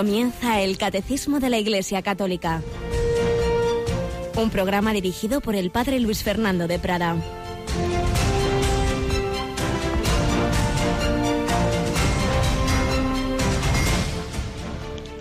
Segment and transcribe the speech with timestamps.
[0.00, 2.62] Comienza el Catecismo de la Iglesia Católica.
[4.34, 7.16] Un programa dirigido por el Padre Luis Fernando de Prada.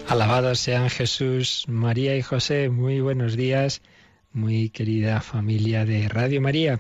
[0.08, 2.70] Alabados sean Jesús, María y José.
[2.70, 3.82] Muy buenos días,
[4.32, 6.80] muy querida familia de Radio María,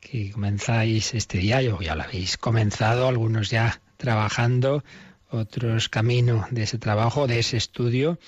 [0.00, 4.82] que comenzáis este día, yo ya lo habéis comenzado, algunos ya trabajando
[5.30, 8.18] otros camino de ese trabajo, de ese estudio,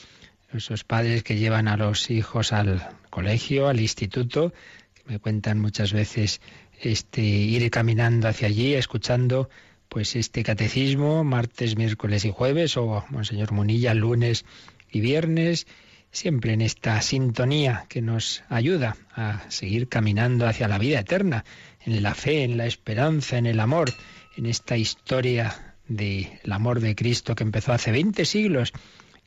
[0.52, 4.52] esos padres que llevan a los hijos al colegio, al instituto,
[4.95, 6.41] que me cuentan muchas veces
[6.80, 9.48] este ir caminando hacia allí, escuchando
[9.88, 14.45] pues este catecismo martes, miércoles y jueves o Monseñor Munilla lunes
[14.91, 15.66] y viernes,
[16.10, 21.45] siempre en esta sintonía que nos ayuda a seguir caminando hacia la vida eterna,
[21.85, 23.93] en la fe, en la esperanza, en el amor,
[24.37, 28.72] en esta historia del amor de Cristo que empezó hace 20 siglos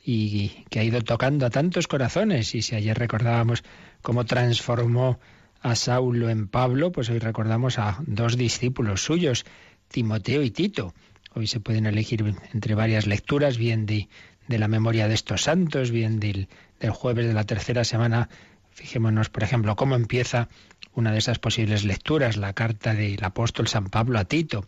[0.03, 2.55] y que ha ido tocando a tantos corazones.
[2.55, 3.63] Y si ayer recordábamos
[4.01, 5.19] cómo transformó
[5.61, 9.45] a Saulo en Pablo, pues hoy recordamos a dos discípulos suyos,
[9.87, 10.93] Timoteo y Tito.
[11.33, 12.23] Hoy se pueden elegir
[12.53, 14.09] entre varias lecturas, bien de,
[14.47, 18.29] de la memoria de estos santos, bien del, del jueves de la tercera semana.
[18.71, 20.49] Fijémonos, por ejemplo, cómo empieza
[20.93, 24.65] una de esas posibles lecturas, la carta del apóstol San Pablo a Tito.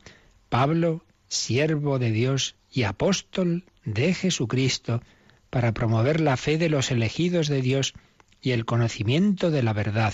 [0.49, 1.03] Pablo,
[1.33, 5.01] siervo de Dios y apóstol de Jesucristo,
[5.49, 7.93] para promover la fe de los elegidos de Dios
[8.41, 10.13] y el conocimiento de la verdad,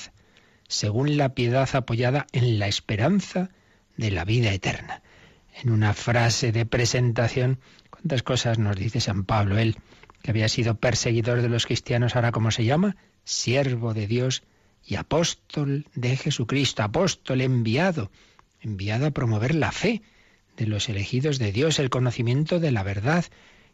[0.67, 3.49] según la piedad apoyada en la esperanza
[3.97, 5.01] de la vida eterna.
[5.61, 7.59] En una frase de presentación,
[7.89, 9.57] ¿cuántas cosas nos dice San Pablo?
[9.57, 9.77] Él,
[10.21, 12.95] que había sido perseguidor de los cristianos, ahora cómo se llama?
[13.23, 14.43] Siervo de Dios
[14.85, 18.11] y apóstol de Jesucristo, apóstol enviado,
[18.61, 20.01] enviado a promover la fe
[20.59, 23.25] de los elegidos de Dios, el conocimiento de la verdad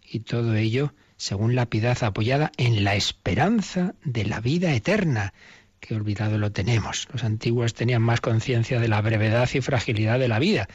[0.07, 5.33] y todo ello según la piedad apoyada en la esperanza de la vida eterna,
[5.79, 7.07] que olvidado lo tenemos.
[7.11, 10.67] Los antiguos tenían más conciencia de la brevedad y fragilidad de la vida.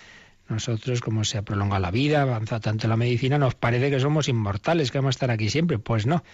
[0.48, 4.26] Nosotros, como se ha prolongado la vida, avanza tanto la medicina, nos parece que somos
[4.26, 5.78] inmortales, que vamos a estar aquí siempre.
[5.78, 6.24] Pues no,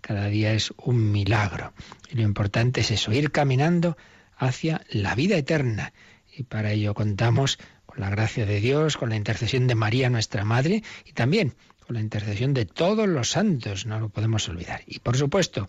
[0.00, 1.72] cada día es un milagro.
[2.08, 3.96] Y lo importante es eso, ir caminando
[4.36, 5.92] hacia la vida eterna.
[6.36, 7.58] Y para ello contamos
[7.96, 11.54] la gracia de Dios, con la intercesión de María, nuestra Madre, y también
[11.86, 14.82] con la intercesión de todos los santos, no lo podemos olvidar.
[14.86, 15.68] Y por supuesto,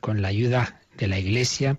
[0.00, 1.78] con la ayuda de la Iglesia,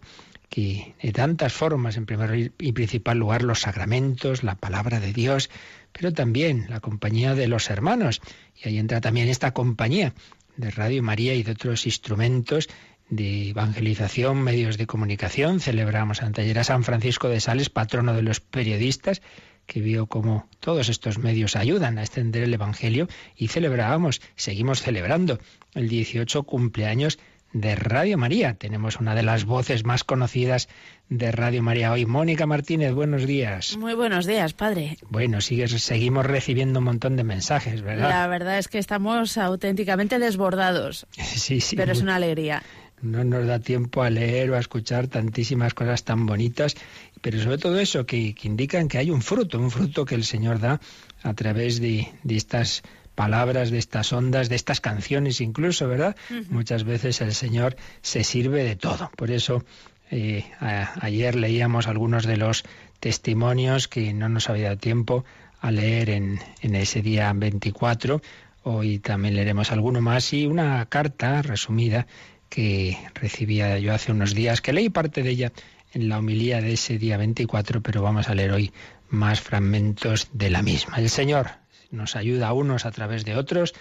[0.50, 5.50] que de tantas formas, en primer y principal lugar, los sacramentos, la palabra de Dios,
[5.91, 8.22] pero también la compañía de los hermanos.
[8.56, 10.13] Y ahí entra también esta compañía
[10.57, 12.67] de Radio María y de otros instrumentos
[13.09, 15.59] de evangelización, medios de comunicación.
[15.59, 19.22] Celebramos ayer a San Francisco de Sales, patrono de los periodistas,
[19.69, 23.07] que vio cómo todos estos medios ayudan a extender el Evangelio
[23.38, 25.40] y celebrábamos, seguimos celebrando
[25.75, 27.19] el 18 cumpleaños
[27.53, 28.56] de Radio María.
[28.56, 30.69] Tenemos una de las voces más conocidas
[31.08, 32.06] de Radio María hoy.
[32.08, 33.78] Mónica Martínez, buenos días.
[33.78, 34.97] Muy buenos días, padre.
[35.09, 38.09] Bueno, sigues, seguimos recibiendo un montón de mensajes, ¿verdad?
[38.09, 41.06] La verdad es que estamos auténticamente desbordados.
[41.40, 41.75] Sí, sí.
[41.75, 42.63] Pero es una alegría.
[43.01, 46.75] No nos da tiempo a leer o a escuchar tantísimas cosas tan bonitas
[47.21, 50.59] pero sobre todo eso, que, indican que hay un fruto, un fruto que el Señor
[50.59, 50.79] da
[51.21, 52.83] a través de, estas
[53.15, 56.15] palabras, de estas ondas, de estas canciones incluso, ¿verdad?
[56.49, 59.11] Muchas veces el Señor se sirve de todo.
[59.17, 59.63] Por eso
[60.11, 62.63] eh, ayer leíamos algunos de los
[62.99, 65.25] testimonios que no nos había dado tiempo
[65.59, 68.21] a leer en, en ese día 24.
[68.63, 72.07] Hoy también leeremos alguno más y una carta resumida
[72.49, 75.51] que recibía yo hace unos días, que leí parte de ella
[75.93, 78.71] en la homilía de ese día 24, pero vamos a leer hoy
[79.09, 80.97] más fragmentos de la misma.
[80.97, 81.51] El Señor
[81.91, 83.73] nos ayuda a unos a través de otros.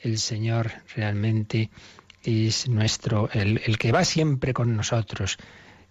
[0.00, 1.70] El Señor realmente
[2.22, 5.38] es nuestro, el, el que va siempre con nosotros.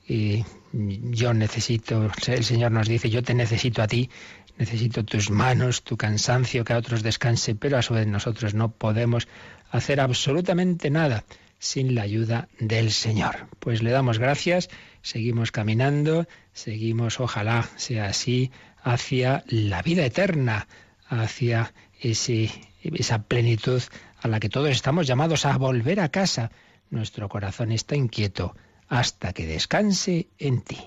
[0.07, 4.09] Y yo necesito, el Señor nos dice, yo te necesito a ti,
[4.57, 8.71] necesito tus manos, tu cansancio, que a otros descanse, pero a su vez nosotros no
[8.71, 9.27] podemos
[9.71, 11.25] hacer absolutamente nada
[11.59, 13.47] sin la ayuda del Señor.
[13.59, 14.69] Pues le damos gracias,
[15.01, 18.51] seguimos caminando, seguimos, ojalá sea así,
[18.83, 20.67] hacia la vida eterna,
[21.07, 23.81] hacia ese, esa plenitud
[24.21, 26.51] a la que todos estamos llamados a volver a casa.
[26.89, 28.55] Nuestro corazón está inquieto
[28.87, 30.77] hasta que descanse en ti.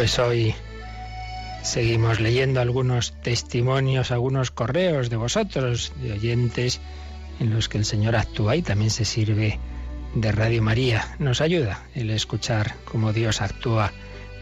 [0.00, 0.54] Pues hoy
[1.62, 6.80] seguimos leyendo algunos testimonios, algunos correos de vosotros, de oyentes,
[7.38, 9.58] en los que el Señor actúa y también se sirve
[10.14, 11.16] de Radio María.
[11.18, 13.92] Nos ayuda el escuchar cómo Dios actúa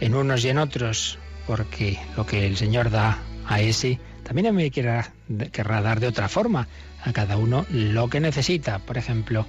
[0.00, 1.18] en unos y en otros,
[1.48, 5.12] porque lo que el Señor da a ese, también a mí querrá,
[5.50, 6.68] querrá dar de otra forma
[7.02, 8.78] a cada uno lo que necesita.
[8.78, 9.44] Por ejemplo,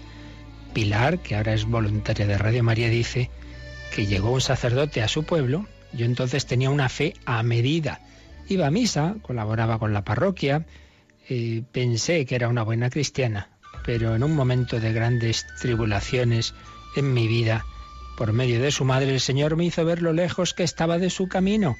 [0.73, 3.29] Pilar, que ahora es voluntaria de Radio María, dice
[3.93, 8.01] que llegó un sacerdote a su pueblo, yo entonces tenía una fe a medida.
[8.47, 10.65] Iba a misa, colaboraba con la parroquia,
[11.29, 13.49] eh, pensé que era una buena cristiana,
[13.85, 16.53] pero en un momento de grandes tribulaciones
[16.95, 17.65] en mi vida,
[18.17, 21.09] por medio de su madre, el Señor me hizo ver lo lejos que estaba de
[21.09, 21.77] su camino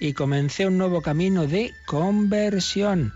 [0.00, 3.12] y comencé un nuevo camino de conversión,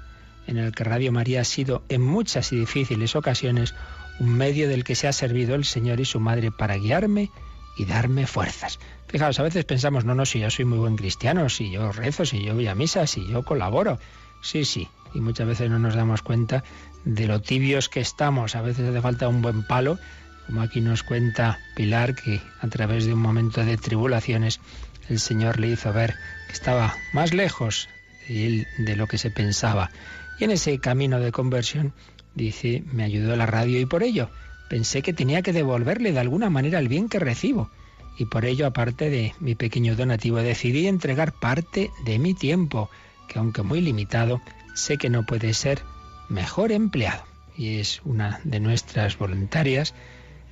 [0.46, 3.75] en el que Radio María ha sido en muchas y difíciles ocasiones
[4.20, 7.31] un medio del que se ha servido el Señor y su madre para guiarme
[7.76, 8.78] y darme fuerzas.
[9.08, 12.25] Fijaos, a veces pensamos, no, no, si yo soy muy buen cristiano, si yo rezo,
[12.25, 13.99] si yo voy a misa, si yo colaboro.
[14.43, 16.64] Sí, sí, y muchas veces no nos damos cuenta
[17.05, 18.56] de lo tibios que estamos.
[18.56, 19.99] A veces hace falta un buen palo,
[20.46, 24.61] como aquí nos cuenta Pilar, que a través de un momento de tribulaciones
[25.08, 26.14] el Señor le hizo ver
[26.46, 27.88] que estaba más lejos
[28.28, 29.90] de lo que se pensaba.
[30.38, 31.93] Y en ese camino de conversión,
[32.34, 34.31] dice, me ayudó la radio y por ello
[34.68, 37.70] pensé que tenía que devolverle de alguna manera el bien que recibo.
[38.18, 42.90] Y por ello, aparte de mi pequeño donativo, decidí entregar parte de mi tiempo,
[43.28, 44.40] que aunque muy limitado,
[44.74, 45.82] sé que no puede ser
[46.28, 47.24] mejor empleado.
[47.56, 49.94] Y es una de nuestras voluntarias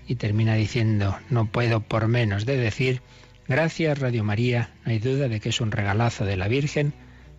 [0.06, 3.02] y termina diciendo, no puedo por menos de decir,
[3.48, 6.92] gracias Radio María, no hay duda de que es un regalazo de la Virgen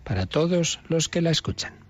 [0.04, 1.85] para todos los que la escuchan.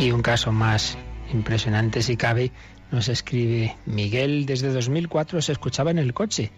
[0.00, 0.96] Y un caso más
[1.30, 2.52] impresionante si cabe,
[2.90, 6.50] nos escribe Miguel, desde 2004 se escuchaba en el coche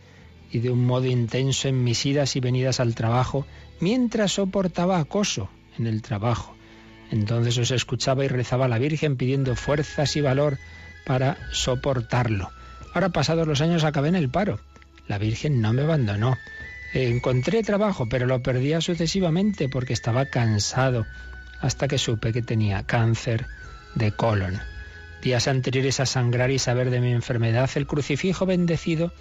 [0.52, 3.44] y de un modo intenso en mis idas y venidas al trabajo
[3.80, 6.54] mientras soportaba acoso en el trabajo.
[7.10, 10.58] Entonces os escuchaba y rezaba a la Virgen pidiendo fuerzas y valor
[11.04, 12.48] para soportarlo.
[12.94, 14.60] Ahora pasados los años acabé en el paro.
[15.08, 16.36] La Virgen no me abandonó.
[16.94, 21.06] Encontré trabajo, pero lo perdía sucesivamente porque estaba cansado
[21.62, 23.46] hasta que supe que tenía cáncer
[23.94, 24.60] de colon.
[25.22, 29.12] Días anteriores a sangrar y saber de mi enfermedad, el crucifijo bendecido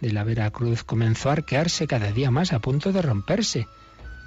[0.00, 3.66] de la Veracruz comenzó a arquearse cada día más a punto de romperse.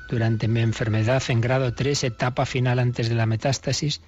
[0.09, 4.01] Durante mi enfermedad en grado 3, etapa final antes de la metástasis,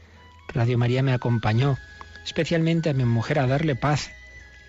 [0.54, 1.78] Radio María me acompañó,
[2.26, 4.12] especialmente a mi mujer, a darle paz.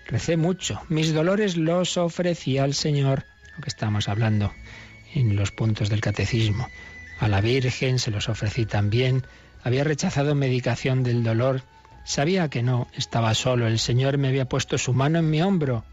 [0.07, 3.25] Recé mucho, mis dolores los ofrecía al Señor,
[3.55, 4.53] lo que estamos hablando
[5.13, 6.67] en los puntos del catecismo.
[7.21, 9.23] A la Virgen se los ofrecí también.
[9.63, 11.61] Había rechazado medicación del dolor.
[12.03, 13.67] Sabía que no estaba solo.
[13.67, 15.85] El Señor me había puesto su mano en mi hombro.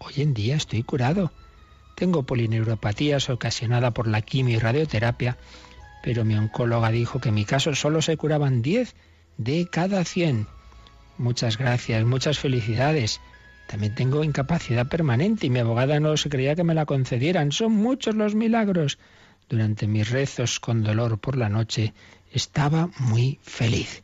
[0.00, 1.30] Hoy en día estoy curado.
[1.94, 5.38] Tengo polineuropatías ocasionada por la quimio y radioterapia,
[6.02, 8.96] pero mi oncóloga dijo que en mi caso solo se curaban 10
[9.36, 10.48] de cada 100.
[11.18, 13.20] Muchas gracias, muchas felicidades.
[13.68, 17.52] También tengo incapacidad permanente y mi abogada no se creía que me la concedieran.
[17.52, 18.98] Son muchos los milagros.
[19.48, 21.92] Durante mis rezos con dolor por la noche
[22.32, 24.02] estaba muy feliz.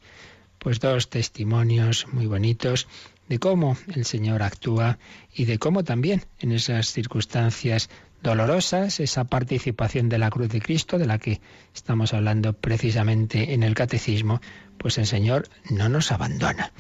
[0.58, 2.86] Pues dos testimonios muy bonitos
[3.28, 4.98] de cómo el Señor actúa
[5.34, 7.88] y de cómo también en esas circunstancias
[8.22, 11.40] dolorosas, esa participación de la cruz de Cristo, de la que
[11.74, 14.40] estamos hablando precisamente en el Catecismo,
[14.78, 16.72] pues el Señor no nos abandona.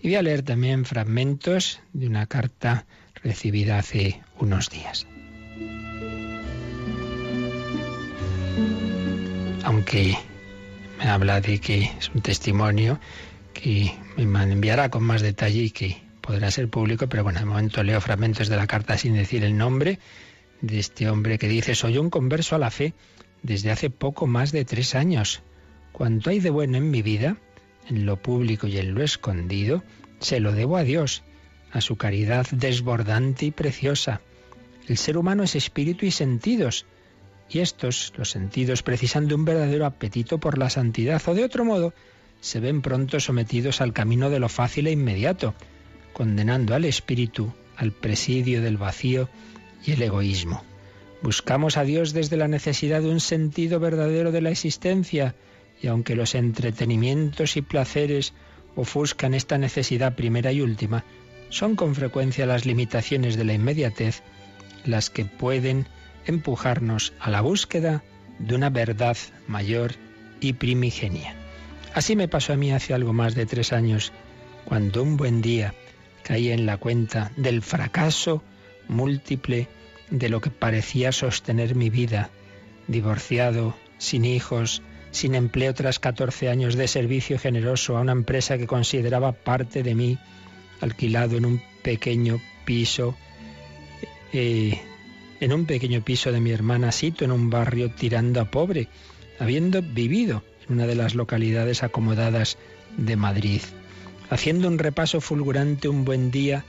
[0.00, 2.86] Y voy a leer también fragmentos de una carta
[3.22, 5.06] recibida hace unos días.
[9.64, 10.16] Aunque
[10.98, 12.98] me habla de que es un testimonio
[13.52, 17.82] que me enviará con más detalle y que podrá ser público, pero bueno, de momento
[17.82, 19.98] leo fragmentos de la carta sin decir el nombre
[20.60, 22.94] de este hombre que dice, soy un converso a la fe
[23.42, 25.42] desde hace poco más de tres años.
[25.92, 27.36] Cuanto hay de bueno en mi vida,
[27.88, 29.82] en lo público y en lo escondido,
[30.20, 31.22] se lo debo a Dios,
[31.72, 34.20] a su caridad desbordante y preciosa.
[34.86, 36.86] El ser humano es espíritu y sentidos,
[37.50, 41.64] y estos, los sentidos, precisan de un verdadero apetito por la santidad, o de otro
[41.64, 41.94] modo,
[42.40, 45.54] se ven pronto sometidos al camino de lo fácil e inmediato,
[46.12, 49.28] condenando al espíritu al presidio del vacío
[49.84, 50.64] y el egoísmo.
[51.22, 55.34] Buscamos a Dios desde la necesidad de un sentido verdadero de la existencia,
[55.80, 58.34] y aunque los entretenimientos y placeres
[58.76, 61.04] ofuscan esta necesidad primera y última,
[61.50, 64.22] son con frecuencia las limitaciones de la inmediatez
[64.84, 65.86] las que pueden
[66.28, 68.02] empujarnos a la búsqueda
[68.38, 69.16] de una verdad
[69.46, 69.94] mayor
[70.40, 71.34] y primigenia.
[71.94, 74.12] Así me pasó a mí hace algo más de tres años,
[74.64, 75.74] cuando un buen día,
[76.22, 78.42] caí en la cuenta del fracaso
[78.88, 79.68] múltiple
[80.10, 82.30] de lo que parecía sostener mi vida,
[82.86, 88.66] divorciado, sin hijos, sin empleo tras 14 años de servicio generoso a una empresa que
[88.66, 90.18] consideraba parte de mí,
[90.80, 93.16] alquilado en un pequeño piso,
[94.32, 94.78] eh,
[95.40, 98.88] en un pequeño piso de mi hermana Sito, en un barrio tirando a pobre,
[99.38, 102.58] habiendo vivido en una de las localidades acomodadas
[102.96, 103.62] de Madrid.
[104.30, 106.64] Haciendo un repaso fulgurante un buen día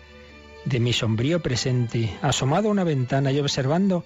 [0.66, 4.06] de mi sombrío presente, asomado a una ventana y observando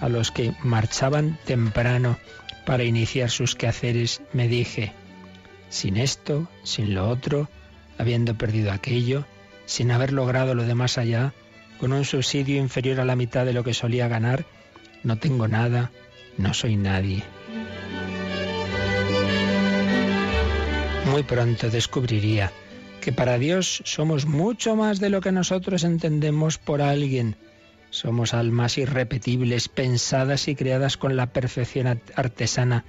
[0.00, 2.18] a los que marchaban temprano
[2.66, 4.92] para iniciar sus quehaceres, me dije,
[5.68, 7.48] sin esto, sin lo otro,
[7.98, 9.24] habiendo perdido aquello,
[9.66, 11.34] sin haber logrado lo de más allá,
[11.78, 14.44] con un subsidio inferior a la mitad de lo que solía ganar,
[15.02, 15.90] no tengo nada,
[16.36, 17.22] no soy nadie.
[21.10, 22.52] Muy pronto descubriría
[23.00, 27.36] que para Dios somos mucho más de lo que nosotros entendemos por alguien.
[27.90, 32.84] Somos almas irrepetibles, pensadas y creadas con la perfección artesana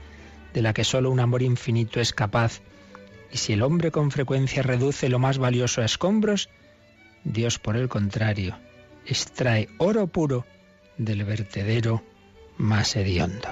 [0.53, 2.59] de la que solo un amor infinito es capaz.
[3.31, 6.49] Y si el hombre con frecuencia reduce lo más valioso a escombros,
[7.23, 8.57] Dios por el contrario
[9.09, 10.45] extrae oro puro
[10.97, 12.03] del vertedero
[12.57, 13.47] más hediondo.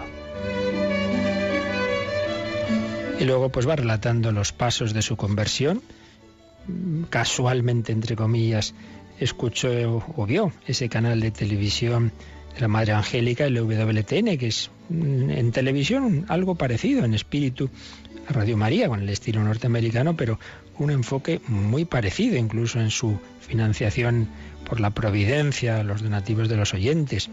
[3.20, 5.82] Y luego pues va relatando los pasos de su conversión.
[7.10, 8.76] Casualmente, entre comillas,
[9.20, 12.12] escuchó o vio ese canal de televisión
[12.54, 17.70] de la Madre Angélica, el WTN, que es mm, en televisión algo parecido en espíritu
[18.28, 20.40] a Radio María, con el estilo norteamericano, pero
[20.78, 24.28] un enfoque muy parecido, incluso en su financiación
[24.68, 27.30] por la providencia, los donativos de los oyentes.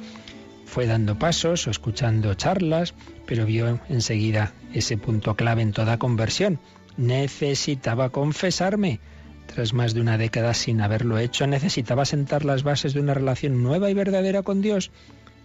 [0.66, 2.94] Fue dando pasos o escuchando charlas,
[3.26, 6.58] pero vio enseguida ese punto clave en toda conversión.
[6.96, 9.00] Necesitaba confesarme.
[9.46, 13.62] Tras más de una década sin haberlo hecho, necesitaba sentar las bases de una relación
[13.62, 14.90] nueva y verdadera con Dios.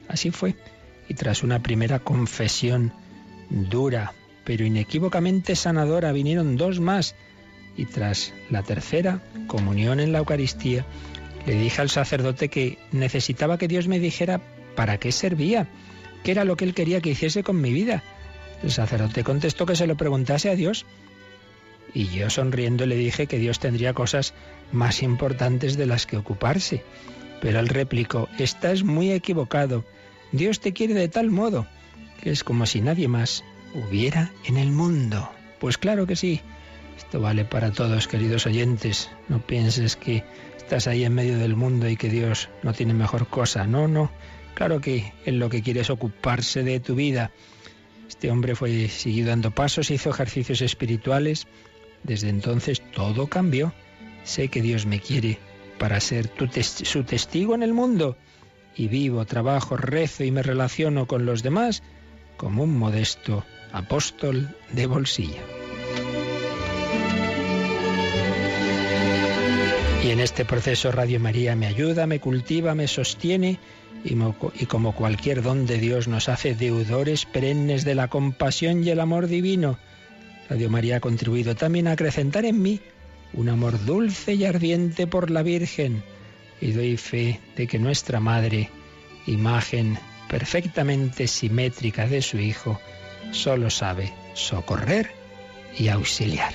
[0.07, 0.55] Así fue.
[1.09, 2.93] Y tras una primera confesión
[3.49, 4.13] dura,
[4.45, 7.15] pero inequívocamente sanadora, vinieron dos más.
[7.75, 10.85] Y tras la tercera, comunión en la Eucaristía,
[11.49, 14.39] le dije al sacerdote que necesitaba que Dios me dijera
[14.75, 15.67] para qué servía,
[16.23, 18.03] qué era lo que él quería que hiciese con mi vida.
[18.61, 20.85] El sacerdote contestó que se lo preguntase a Dios.
[21.91, 24.35] Y yo sonriendo le dije que Dios tendría cosas
[24.71, 26.83] más importantes de las que ocuparse.
[27.41, 29.85] Pero él replicó, estás muy equivocado.
[30.31, 31.65] Dios te quiere de tal modo
[32.21, 35.27] que es como si nadie más hubiera en el mundo.
[35.59, 36.41] Pues claro que sí.
[36.99, 39.09] Esto vale para todos, queridos oyentes.
[39.29, 40.25] No pienses que
[40.57, 43.65] estás ahí en medio del mundo y que Dios no tiene mejor cosa.
[43.65, 44.11] No, no.
[44.53, 47.31] Claro que Él lo que quiere es ocuparse de tu vida.
[48.07, 51.47] Este hombre fue siguiendo dando pasos, hizo ejercicios espirituales.
[52.03, 53.73] Desde entonces todo cambió.
[54.25, 55.39] Sé que Dios me quiere
[55.79, 56.29] para ser
[56.63, 58.17] su testigo en el mundo.
[58.75, 61.81] Y vivo, trabajo, rezo y me relaciono con los demás
[62.35, 65.58] como un modesto apóstol de bolsillo.
[70.09, 73.59] Y en este proceso Radio María me ayuda, me cultiva, me sostiene
[74.03, 74.15] y,
[74.65, 79.27] como cualquier don de Dios nos hace deudores perennes de la compasión y el amor
[79.27, 79.77] divino.
[80.49, 82.79] Radio María ha contribuido también a acrecentar en mí
[83.33, 86.01] un amor dulce y ardiente por la Virgen
[86.59, 88.71] y doy fe de que nuestra Madre,
[89.27, 92.81] imagen perfectamente simétrica de su Hijo,
[93.29, 95.11] solo sabe socorrer
[95.77, 96.53] y auxiliar.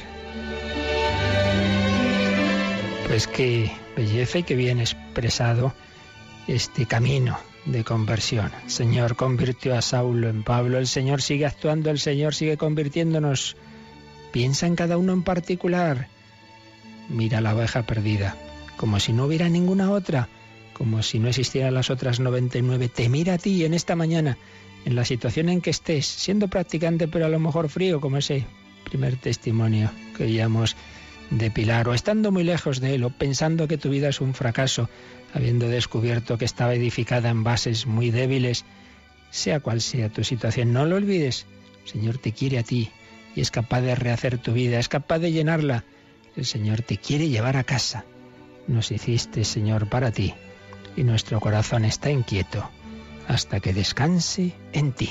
[3.06, 5.74] Pues qué belleza y qué bien expresado
[6.48, 8.50] este camino de conversión.
[8.64, 13.56] El Señor convirtió a Saulo en Pablo, el Señor sigue actuando, el Señor sigue convirtiéndonos.
[14.32, 16.08] Piensa en cada uno en particular.
[17.08, 18.36] Mira la oveja perdida,
[18.76, 20.28] como si no hubiera ninguna otra,
[20.72, 22.88] como si no existieran las otras 99.
[22.88, 24.38] Te mira a ti en esta mañana,
[24.84, 28.46] en la situación en que estés, siendo practicante pero a lo mejor frío, como ese
[28.84, 30.76] primer testimonio que oíamos
[31.30, 34.34] de Pilar, o estando muy lejos de él, o pensando que tu vida es un
[34.34, 34.88] fracaso,
[35.32, 38.64] habiendo descubierto que estaba edificada en bases muy débiles,
[39.30, 41.46] sea cual sea tu situación, no lo olvides.
[41.84, 42.90] El Señor te quiere a ti
[43.34, 45.84] y es capaz de rehacer tu vida, es capaz de llenarla.
[46.36, 48.04] El Señor te quiere llevar a casa.
[48.68, 50.34] Nos hiciste, Señor, para ti,
[50.96, 52.70] y nuestro corazón está inquieto
[53.28, 55.10] hasta que descanse en ti.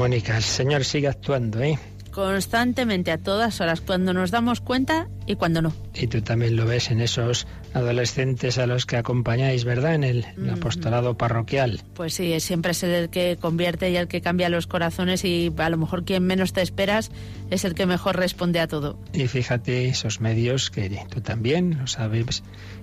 [0.00, 1.78] Mónica, el Señor sigue actuando, ¿eh?
[2.10, 5.72] constantemente a todas horas, cuando nos damos cuenta y cuando no.
[5.94, 9.94] Y tú también lo ves en esos adolescentes a los que acompañáis, ¿verdad?
[9.94, 11.80] En el, apostolado parroquial.
[11.94, 15.70] Pues sí, siempre es el que convierte y el que cambia los corazones y a
[15.70, 17.10] lo mejor quien menos te esperas
[17.50, 18.98] es el que mejor responde a todo.
[19.12, 22.42] Y fíjate esos medios que tú también lo sabes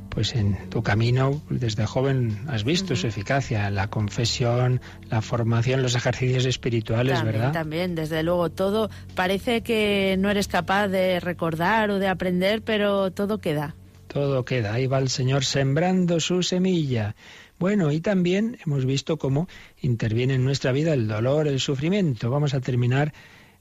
[0.09, 5.95] pues en tu camino desde joven has visto su eficacia, la confesión, la formación, los
[5.95, 7.51] ejercicios espirituales, ¿verdad?
[7.51, 13.11] También, desde luego, todo parece que no eres capaz de recordar o de aprender, pero
[13.11, 13.75] todo queda.
[14.07, 17.15] Todo queda, ahí va el Señor sembrando su semilla.
[17.59, 19.47] Bueno, y también hemos visto cómo
[19.81, 22.29] interviene en nuestra vida el dolor, el sufrimiento.
[22.29, 23.13] Vamos a terminar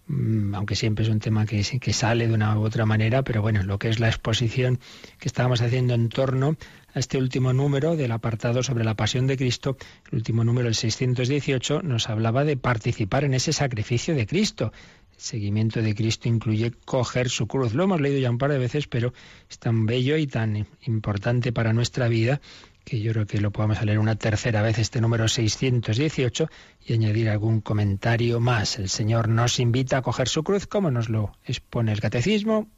[0.09, 3.43] Mm, aunque siempre es un tema que, que sale de una u otra manera, pero
[3.43, 4.79] bueno, lo que es la exposición
[5.19, 6.57] que estábamos haciendo en torno
[6.95, 9.77] a este último número del apartado sobre la pasión de Cristo,
[10.13, 14.73] el último número, el 618, nos hablaba de participar en ese sacrificio de Cristo.
[15.17, 17.75] Seguimiento de Cristo incluye coger su cruz.
[17.75, 19.13] Lo hemos leído ya un par de veces, pero
[19.49, 22.41] es tan bello y tan importante para nuestra vida
[22.85, 26.49] que yo creo que lo podamos leer una tercera vez este número 618
[26.87, 28.79] y añadir algún comentario más.
[28.79, 32.69] El Señor nos invita a coger su cruz, como nos lo expone el catecismo.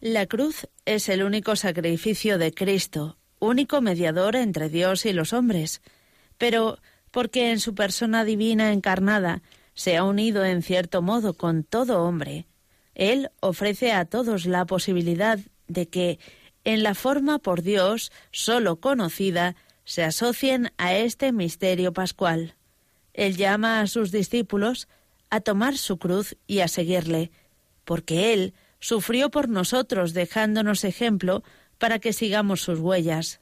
[0.00, 5.80] La cruz es el único sacrificio de Cristo, único mediador entre Dios y los hombres,
[6.36, 6.78] pero
[7.10, 9.42] porque en su persona divina encarnada
[9.78, 12.48] se ha unido en cierto modo con todo hombre,
[12.96, 16.18] Él ofrece a todos la posibilidad de que
[16.64, 19.54] en la forma por Dios sólo conocida,
[19.84, 22.56] se asocien a este misterio pascual.
[23.14, 24.88] Él llama a sus discípulos
[25.30, 27.30] a tomar su cruz y a seguirle,
[27.84, 31.44] porque Él sufrió por nosotros dejándonos ejemplo
[31.78, 33.40] para que sigamos sus huellas.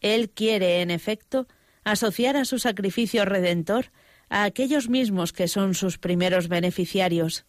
[0.00, 1.46] Él quiere, en efecto,
[1.84, 3.90] asociar a su sacrificio redentor
[4.28, 7.46] a aquellos mismos que son sus primeros beneficiarios.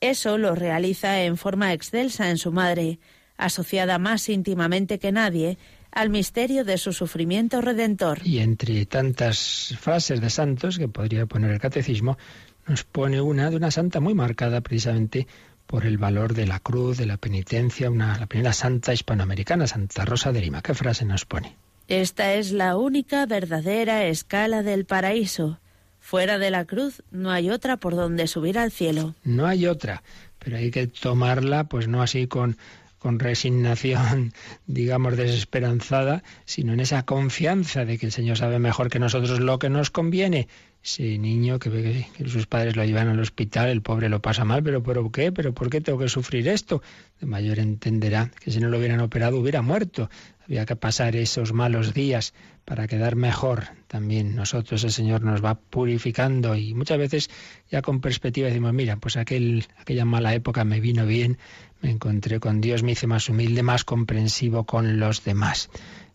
[0.00, 2.98] Eso lo realiza en forma excelsa en su madre,
[3.36, 5.58] asociada más íntimamente que nadie
[5.92, 8.20] al misterio de su sufrimiento redentor.
[8.24, 12.18] Y entre tantas frases de santos que podría poner el catecismo,
[12.66, 15.26] nos pone una de una santa muy marcada precisamente
[15.66, 20.04] por el valor de la cruz, de la penitencia, una, la primera santa hispanoamericana, Santa
[20.04, 20.62] Rosa de Lima.
[20.62, 21.56] ¿Qué frase nos pone?
[21.88, 25.60] Esta es la única verdadera escala del paraíso.
[26.06, 29.14] Fuera de la cruz no hay otra por donde subir al cielo.
[29.24, 30.02] No hay otra,
[30.38, 32.58] pero hay que tomarla pues no así con
[33.04, 34.32] con resignación,
[34.66, 39.58] digamos, desesperanzada, sino en esa confianza de que el Señor sabe mejor que nosotros lo
[39.58, 40.48] que nos conviene.
[40.82, 44.46] Ese niño que ve que sus padres lo llevan al hospital, el pobre lo pasa
[44.46, 45.32] mal, pero ¿por qué?
[45.32, 46.82] ¿Pero por qué tengo que sufrir esto?
[47.20, 50.08] De mayor entenderá que si no lo hubieran operado hubiera muerto.
[50.46, 53.64] Había que pasar esos malos días para quedar mejor.
[53.86, 57.30] También nosotros el Señor nos va purificando y muchas veces
[57.70, 61.38] ya con perspectiva decimos, mira, pues aquel, aquella mala época me vino bien,
[61.80, 65.70] me encontré con Dios, me hice más humilde, más comprensivo con los demás.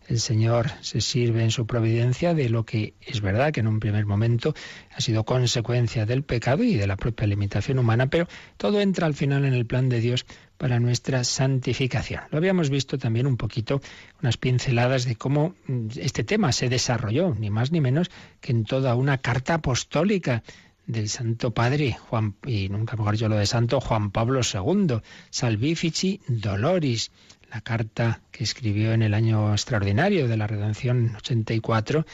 [0.06, 3.78] El Señor se sirve en su providencia de lo que es verdad que en un
[3.78, 4.54] primer momento
[4.92, 9.14] ha sido consecuencia del pecado y de la propia limitación humana, pero todo entra al
[9.14, 10.26] final en el plan de Dios
[10.60, 12.20] para nuestra santificación.
[12.30, 13.80] Lo habíamos visto también un poquito,
[14.20, 15.54] unas pinceladas de cómo
[15.96, 18.10] este tema se desarrolló, ni más ni menos
[18.42, 20.42] que en toda una carta apostólica
[20.86, 26.20] del Santo Padre, Juan, y nunca mejor yo lo de Santo Juan Pablo II, Salvifici
[26.28, 27.10] Doloris,
[27.50, 32.04] la carta que escribió en el año extraordinario de la Redención 84,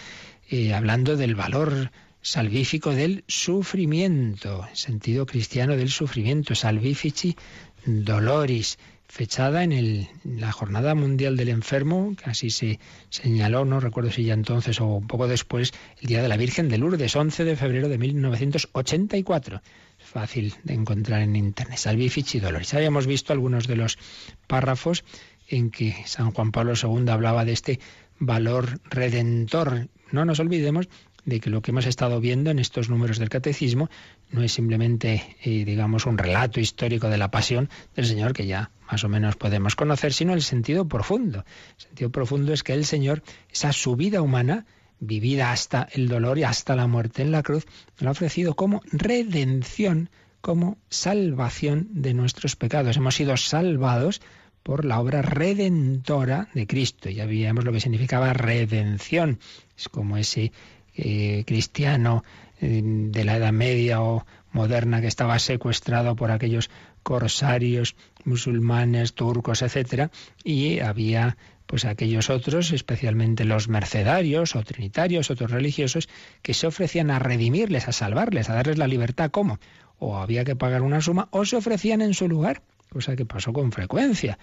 [0.50, 1.90] eh, hablando del valor
[2.22, 7.36] salvífico del sufrimiento, sentido cristiano del sufrimiento, Salvifici
[7.86, 14.10] Doloris fechada en el, la Jornada Mundial del Enfermo, que así se señaló, no recuerdo
[14.10, 17.44] si ya entonces o un poco después, el Día de la Virgen de Lourdes, 11
[17.44, 19.62] de febrero de 1984.
[19.98, 21.78] Fácil de encontrar en Internet.
[21.78, 22.74] Salvifici Dolores.
[22.74, 23.98] Habíamos visto algunos de los
[24.46, 25.04] párrafos
[25.48, 27.80] en que San Juan Pablo II hablaba de este
[28.18, 29.88] valor redentor.
[30.10, 30.88] No nos olvidemos
[31.26, 33.90] de que lo que hemos estado viendo en estos números del catecismo
[34.30, 38.70] no es simplemente, eh, digamos, un relato histórico de la pasión del Señor que ya
[38.90, 41.44] más o menos podemos conocer, sino el sentido profundo.
[41.78, 44.64] El sentido profundo es que el Señor, esa subida humana,
[45.00, 47.66] vivida hasta el dolor y hasta la muerte en la cruz,
[47.98, 50.08] lo ha ofrecido como redención,
[50.40, 52.96] como salvación de nuestros pecados.
[52.96, 54.22] Hemos sido salvados
[54.62, 57.08] por la obra redentora de Cristo.
[57.08, 59.38] Ya veíamos lo que significaba redención.
[59.76, 60.50] Es como ese
[60.96, 62.24] eh, cristiano
[62.58, 66.70] de la Edad Media o moderna que estaba secuestrado por aquellos
[67.02, 70.10] corsarios musulmanes, turcos, etcétera,
[70.42, 76.08] y había pues aquellos otros, especialmente los mercedarios o trinitarios, otros religiosos,
[76.42, 79.30] que se ofrecían a redimirles, a salvarles, a darles la libertad.
[79.30, 79.58] ¿Cómo?
[79.98, 83.52] O había que pagar una suma o se ofrecían en su lugar, cosa que pasó
[83.52, 84.38] con frecuencia.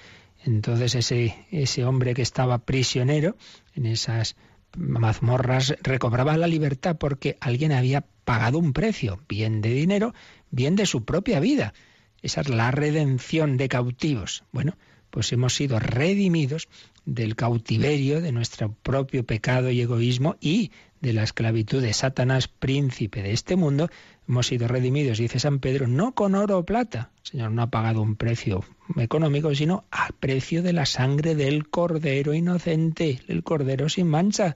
[0.46, 3.38] Entonces ese, ese hombre que estaba prisionero
[3.76, 4.36] en esas
[4.78, 10.14] mazmorras recobraba la libertad porque alguien había pagado un precio, bien de dinero,
[10.52, 11.74] bien de su propia vida.
[12.22, 14.44] Esa es la redención de cautivos.
[14.52, 14.78] Bueno,
[15.10, 16.70] pues hemos sido redimidos
[17.06, 20.72] del cautiverio de nuestro propio pecado y egoísmo y
[21.04, 23.90] de la esclavitud de Satanás, príncipe de este mundo,
[24.26, 27.12] hemos sido redimidos, dice San Pedro, no con oro o plata.
[27.26, 28.64] El Señor no ha pagado un precio
[28.96, 34.56] económico, sino a precio de la sangre del Cordero inocente, el Cordero sin mancha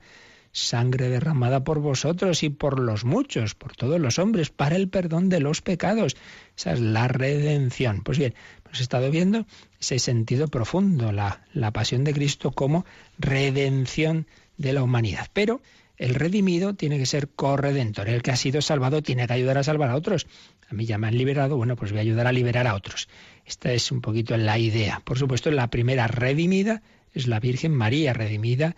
[0.53, 5.27] sangre derramada por vosotros y por los muchos, por todos los hombres, para el perdón
[5.27, 6.15] de los pecados.
[6.57, 8.03] Esa es la redención.
[8.03, 9.45] Pues bien, hemos estado viendo
[9.81, 12.85] ese sentido profundo, la, la pasión de Cristo como
[13.19, 15.27] redención de la humanidad.
[15.33, 15.61] Pero
[15.97, 18.07] el redimido tiene que ser corredentor.
[18.07, 20.27] El que ha sido salvado tiene que ayudar a salvar a otros.
[20.69, 23.09] A mí ya me han liberado, bueno, pues voy a ayudar a liberar a otros.
[23.45, 25.01] Esta es un poquito la idea.
[25.03, 26.83] Por supuesto, la primera redimida
[27.13, 28.75] es la Virgen María redimida,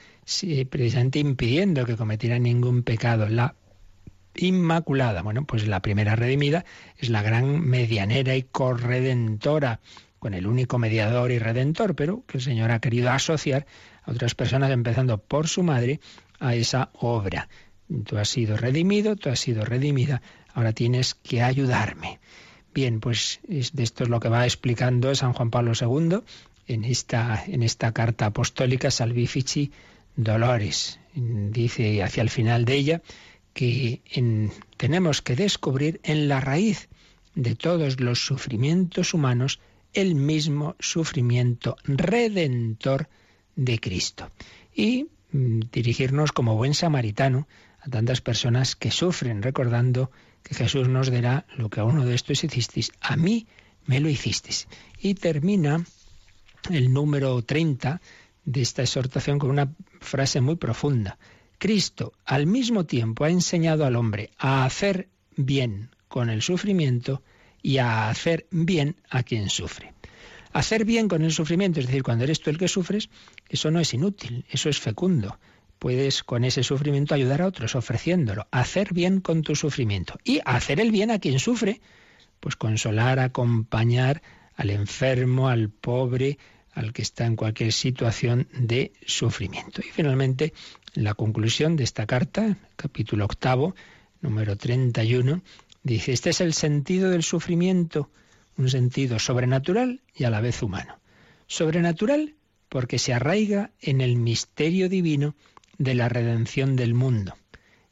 [0.70, 3.28] precisamente impidiendo que cometiera ningún pecado.
[3.28, 3.56] La
[4.36, 6.64] Inmaculada, bueno, pues la primera redimida
[6.98, 9.82] es la gran medianera y corredentora,
[10.20, 13.66] con el único mediador y redentor, pero que el Señor ha querido asociar
[14.04, 16.00] a otras personas, empezando por su madre,
[16.40, 17.50] a esa obra.
[18.06, 20.22] Tú has sido redimido, tú has sido redimida,
[20.54, 22.20] ahora tienes que ayudarme.
[22.74, 26.20] Bien, pues esto es lo que va explicando San Juan Pablo II
[26.68, 29.72] en esta, en esta carta apostólica Salvifici
[30.16, 31.00] Dolores.
[31.16, 33.02] Dice hacia el final de ella
[33.54, 34.02] que
[34.78, 36.90] tenemos que descubrir en la raíz
[37.36, 39.60] de todos los sufrimientos humanos
[39.94, 43.10] el mismo sufrimiento redentor
[43.56, 44.32] de Cristo.
[44.74, 47.48] Y dirigirnos como buen samaritano
[47.82, 50.12] a tantas personas que sufren, recordando
[50.44, 53.48] que Jesús nos dará lo que a uno de estos hicisteis, a mí
[53.86, 54.68] me lo hicisteis.
[55.00, 55.84] Y termina
[56.70, 58.02] el número 30
[58.46, 61.18] de esta exhortación con una frase muy profunda.
[61.58, 67.22] Cristo al mismo tiempo ha enseñado al hombre a hacer bien con el sufrimiento
[67.62, 69.94] y a hacer bien a quien sufre.
[70.52, 73.10] Hacer bien con el sufrimiento, es decir, cuando eres tú el que sufres,
[73.50, 75.40] eso no es inútil, eso es fecundo.
[75.78, 78.48] Puedes con ese sufrimiento ayudar a otros ofreciéndolo.
[78.52, 80.18] Hacer bien con tu sufrimiento.
[80.24, 81.80] Y hacer el bien a quien sufre,
[82.40, 84.22] pues consolar, acompañar,
[84.56, 86.38] al enfermo, al pobre,
[86.74, 89.82] al que está en cualquier situación de sufrimiento.
[89.82, 90.54] Y finalmente,
[90.96, 93.76] la conclusión de esta carta, capítulo octavo,
[94.22, 95.42] número 31,
[95.84, 98.10] dice, este es el sentido del sufrimiento,
[98.60, 101.00] un sentido sobrenatural y a la vez humano.
[101.48, 102.36] Sobrenatural
[102.68, 105.36] porque se arraiga en el misterio divino
[105.78, 107.36] de la redención del mundo,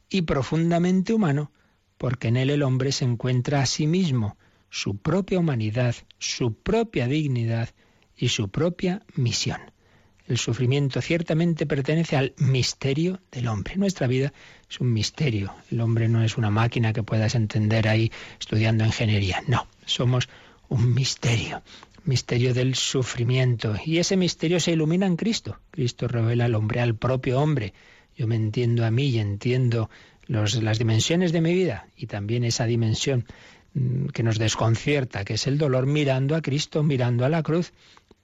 [0.08, 1.50] y profundamente humano
[1.96, 4.36] porque en él el hombre se encuentra a sí mismo,
[4.70, 7.70] su propia humanidad, su propia dignidad
[8.16, 9.60] y su propia misión.
[10.28, 13.76] El sufrimiento ciertamente pertenece al misterio del hombre.
[13.76, 14.34] Nuestra vida
[14.68, 15.54] es un misterio.
[15.70, 19.42] El hombre no es una máquina que puedas entender ahí estudiando ingeniería.
[19.48, 20.28] No, somos
[20.68, 21.62] un misterio,
[22.04, 23.74] misterio del sufrimiento.
[23.84, 25.58] Y ese misterio se ilumina en Cristo.
[25.70, 27.74] Cristo revela al hombre, al propio hombre.
[28.16, 29.90] Yo me entiendo a mí y entiendo
[30.26, 33.24] las dimensiones de mi vida y también esa dimensión
[33.74, 37.72] Mm, que nos desconcierta, que es el dolor mirando a Cristo, mirando a la cruz.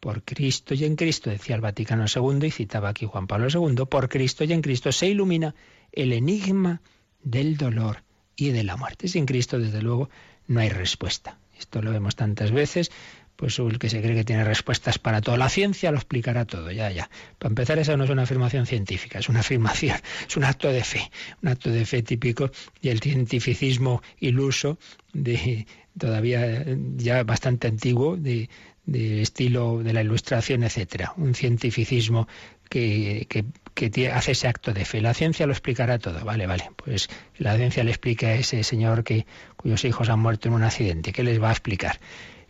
[0.01, 3.87] Por Cristo y en Cristo, decía el Vaticano II y citaba aquí Juan Pablo II,
[3.89, 5.55] por Cristo y en Cristo se ilumina
[5.93, 6.83] el enigma
[7.23, 8.03] del dolor
[8.37, 9.09] y de la muerte.
[9.09, 10.11] Sin Cristo, desde luego,
[10.47, 11.39] no hay respuesta.
[11.59, 12.91] Esto lo vemos tantas veces,
[13.37, 15.37] pues el que se cree que tiene respuestas para todo.
[15.37, 17.11] La ciencia lo explicará todo, ya, ya.
[17.39, 20.85] Para empezar, esa no es una afirmación científica, es una afirmación, es un acto de
[20.85, 21.11] fe,
[21.43, 24.79] un acto de fe típico y el cientificismo iluso
[25.13, 25.67] de
[25.99, 26.65] todavía
[26.97, 28.49] ya bastante antiguo, de,
[28.87, 31.15] estilo de la ilustración, etcétera.
[31.17, 32.29] Un cientificismo
[32.69, 33.45] que, que,
[33.91, 35.01] que, hace ese acto de fe.
[35.01, 36.71] La ciencia lo explicará todo, vale, vale.
[36.77, 39.27] Pues la ciencia le explica a ese señor que,
[39.65, 41.11] cuyos hijos han muerto en un accidente.
[41.11, 41.99] ¿Qué les va a explicar?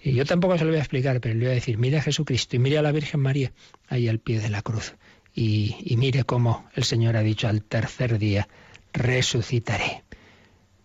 [0.02, 2.02] Y yo tampoco se lo voy a explicar, pero le voy a decir, mire a
[2.02, 3.52] Jesucristo y mire a la Virgen María
[3.88, 4.96] ahí al pie de la cruz.
[5.32, 8.48] Y, y mire cómo el Señor ha dicho al tercer día,
[8.92, 10.02] resucitaré.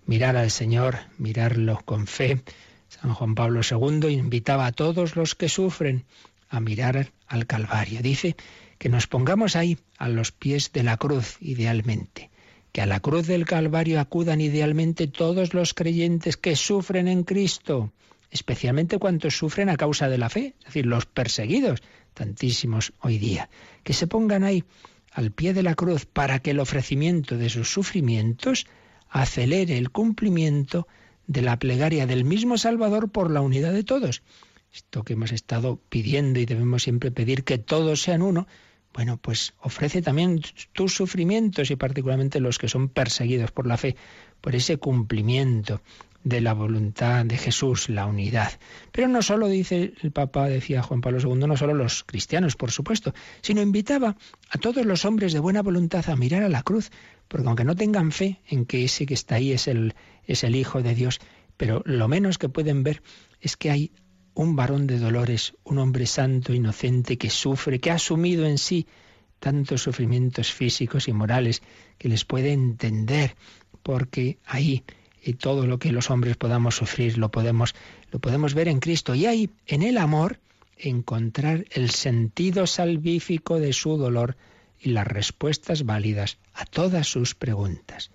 [0.05, 2.43] Mirar al Señor, mirarlo con fe.
[2.89, 6.05] San Juan Pablo II invitaba a todos los que sufren
[6.47, 8.03] a mirar al Calvario.
[8.03, 8.35] Dice
[8.77, 12.29] que nos pongamos ahí a los pies de la cruz, idealmente,
[12.71, 17.91] que a la cruz del Calvario acudan idealmente todos los creyentes que sufren en Cristo,
[18.31, 21.81] especialmente cuantos sufren a causa de la fe, es decir, los perseguidos,
[22.13, 23.49] tantísimos hoy día,
[23.83, 24.63] que se pongan ahí
[25.11, 28.67] al pie de la cruz para que el ofrecimiento de sus sufrimientos
[29.09, 30.87] acelere el cumplimiento
[31.27, 34.21] de la plegaria del mismo Salvador por la unidad de todos.
[34.73, 38.47] Esto que hemos estado pidiendo y debemos siempre pedir que todos sean uno,
[38.93, 40.41] bueno, pues ofrece también
[40.73, 43.95] tus sufrimientos y particularmente los que son perseguidos por la fe,
[44.41, 45.81] por ese cumplimiento
[46.23, 48.59] de la voluntad de Jesús, la unidad.
[48.91, 52.71] Pero no solo, dice el Papa, decía Juan Pablo II, no solo los cristianos, por
[52.71, 54.17] supuesto, sino invitaba
[54.49, 56.91] a todos los hombres de buena voluntad a mirar a la cruz,
[57.27, 60.55] porque aunque no tengan fe en que ese que está ahí es el, es el
[60.55, 61.19] Hijo de Dios,
[61.55, 63.01] pero lo menos que pueden ver
[63.39, 63.91] es que hay
[64.39, 68.87] un varón de dolores, un hombre santo, inocente, que sufre, que ha asumido en sí
[69.41, 71.61] tantos sufrimientos físicos y morales,
[71.97, 73.35] que les puede entender,
[73.83, 74.85] porque ahí
[75.21, 77.75] y todo lo que los hombres podamos sufrir lo podemos,
[78.11, 79.13] lo podemos ver en Cristo.
[79.13, 80.39] Y ahí, en el amor,
[80.77, 84.37] encontrar el sentido salvífico de su dolor
[84.79, 88.09] y las respuestas válidas a todas sus preguntas.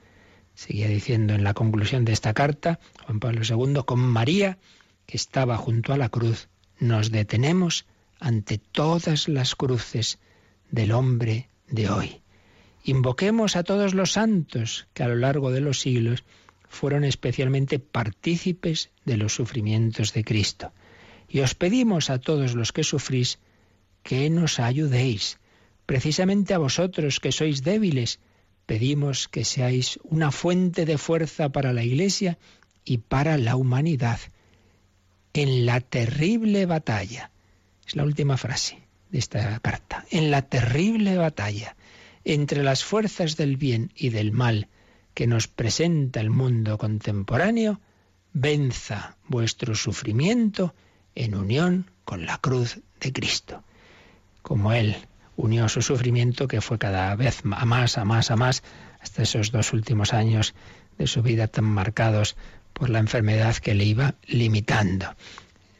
[0.54, 4.56] Seguía diciendo en la conclusión de esta carta, Juan Pablo II, con María
[5.06, 7.86] que estaba junto a la cruz, nos detenemos
[8.20, 10.18] ante todas las cruces
[10.70, 12.22] del hombre de hoy.
[12.84, 16.24] Invoquemos a todos los santos que a lo largo de los siglos
[16.68, 20.72] fueron especialmente partícipes de los sufrimientos de Cristo.
[21.28, 23.38] Y os pedimos a todos los que sufrís
[24.02, 25.38] que nos ayudéis.
[25.86, 28.20] Precisamente a vosotros que sois débiles,
[28.66, 32.38] pedimos que seáis una fuente de fuerza para la Iglesia
[32.84, 34.18] y para la humanidad
[35.34, 37.30] en la terrible batalla.
[37.86, 38.78] Es la última frase
[39.10, 40.06] de esta carta.
[40.10, 41.76] En la terrible batalla
[42.24, 44.68] entre las fuerzas del bien y del mal
[45.12, 47.80] que nos presenta el mundo contemporáneo,
[48.32, 50.74] venza vuestro sufrimiento
[51.14, 53.62] en unión con la cruz de Cristo.
[54.42, 54.96] Como Él
[55.36, 58.62] unió su sufrimiento, que fue cada vez a más, a más, a más,
[59.00, 60.54] hasta esos dos últimos años
[60.98, 62.36] de su vida tan marcados
[62.74, 65.06] por la enfermedad que le iba limitando.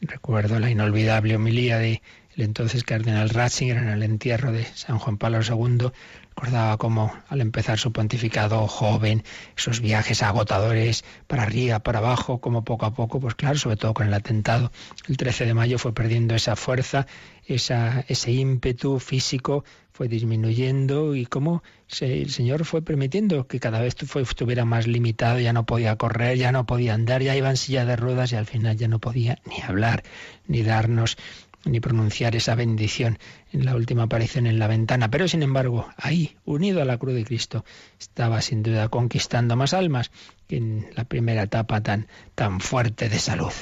[0.01, 2.01] Recuerdo la inolvidable homilía de
[2.35, 5.91] el entonces cardenal Ratzinger en el entierro de San Juan Pablo II
[6.35, 9.23] recordaba cómo al empezar su pontificado joven,
[9.57, 13.93] esos viajes agotadores para arriba, para abajo, como poco a poco, pues claro, sobre todo
[13.93, 14.71] con el atentado,
[15.07, 17.07] el 13 de mayo fue perdiendo esa fuerza,
[17.45, 19.63] esa, ese ímpetu físico
[19.95, 21.63] fue disminuyendo y cómo
[22.01, 26.51] el Señor fue permitiendo que cada vez estuviera más limitado, ya no podía correr, ya
[26.51, 29.39] no podía andar, ya iba en silla de ruedas y al final ya no podía
[29.45, 30.03] ni hablar,
[30.47, 31.15] ni darnos
[31.63, 33.19] ni pronunciar esa bendición
[33.53, 35.09] en la última aparición en la ventana.
[35.09, 37.63] Pero sin embargo, ahí, unido a la cruz de Cristo,
[37.97, 40.11] estaba sin duda conquistando más almas
[40.49, 43.53] que en la primera etapa tan, tan fuerte de salud.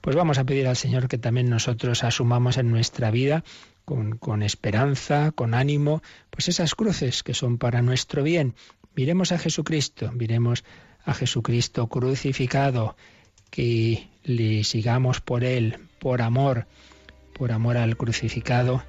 [0.00, 3.42] Pues vamos a pedir al Señor que también nosotros asumamos en nuestra vida
[3.84, 8.54] con, con esperanza, con ánimo, pues esas cruces que son para nuestro bien.
[8.94, 10.64] Miremos a Jesucristo, miremos
[11.04, 12.96] a Jesucristo crucificado,
[13.50, 16.66] que le sigamos por Él, por amor,
[17.34, 18.82] por amor al crucificado,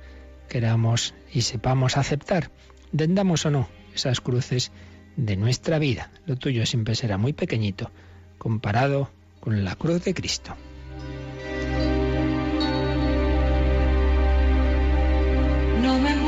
[0.48, 2.52] queramos y sepamos aceptar,
[2.92, 4.72] dendamos o no esas cruces
[5.16, 6.12] de nuestra vida.
[6.26, 7.92] Lo tuyo siempre será muy pequeñito
[8.38, 10.56] comparado con la cruz de Cristo.
[15.84, 16.23] No me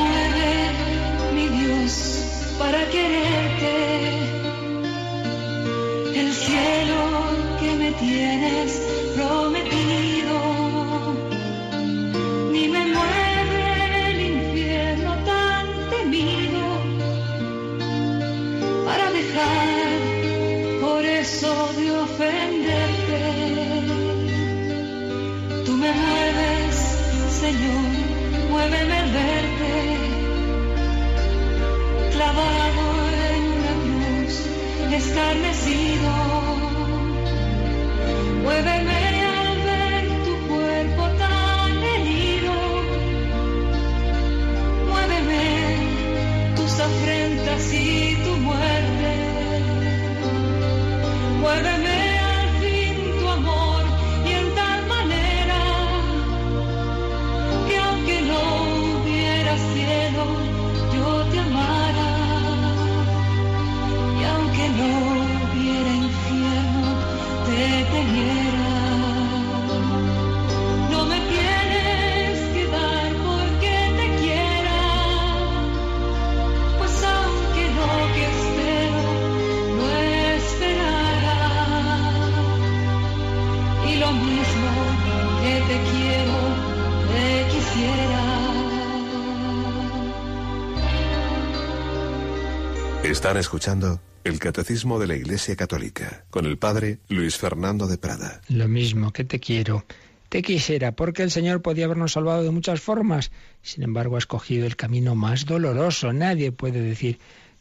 [93.26, 98.40] Están escuchando el Catecismo de la Iglesia Católica con el Padre Luis Fernando de Prada.
[98.50, 99.84] Lo mismo, que te quiero.
[100.30, 103.32] Te quisiera, porque el Señor podía habernos salvado de muchas formas.
[103.64, 106.14] Sin embargo, ha escogido el camino más doloroso.
[106.14, 107.18] Nadie puede decir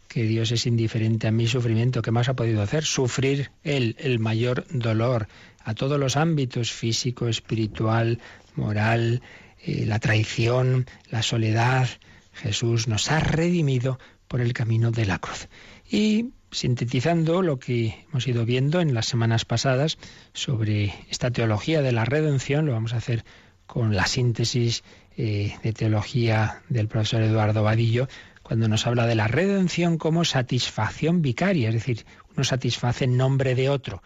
[0.06, 2.02] que Dios es indiferente a mi sufrimiento.
[2.02, 2.84] ¿Qué más ha podido hacer?
[2.84, 5.28] Sufrir Él el mayor dolor
[5.64, 8.20] a todos los ámbitos, físico, espiritual,
[8.54, 9.22] moral,
[9.62, 11.88] eh, la traición, la soledad.
[12.34, 15.48] Jesús nos ha redimido por el camino de la cruz.
[15.88, 19.98] Y sintetizando lo que hemos ido viendo en las semanas pasadas
[20.32, 23.24] sobre esta teología de la redención, lo vamos a hacer
[23.66, 24.84] con la síntesis
[25.16, 28.08] eh, de teología del profesor Eduardo Vadillo,
[28.42, 33.54] cuando nos habla de la redención como satisfacción vicaria, es decir, uno satisface en nombre
[33.54, 34.02] de otro.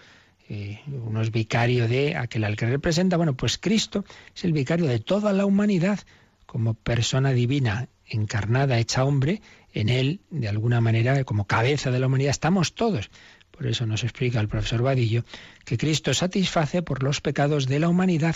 [0.49, 3.17] Eh, uno es vicario de aquel al que representa.
[3.17, 4.05] Bueno, pues Cristo
[4.35, 6.01] es el vicario de toda la humanidad
[6.47, 9.43] como persona divina encarnada, hecha hombre,
[9.79, 13.11] en él, de alguna manera, como cabeza de la humanidad, estamos todos.
[13.53, 15.25] Por eso nos explica el profesor Vadillo
[15.65, 18.35] que Cristo satisface por los pecados de la humanidad.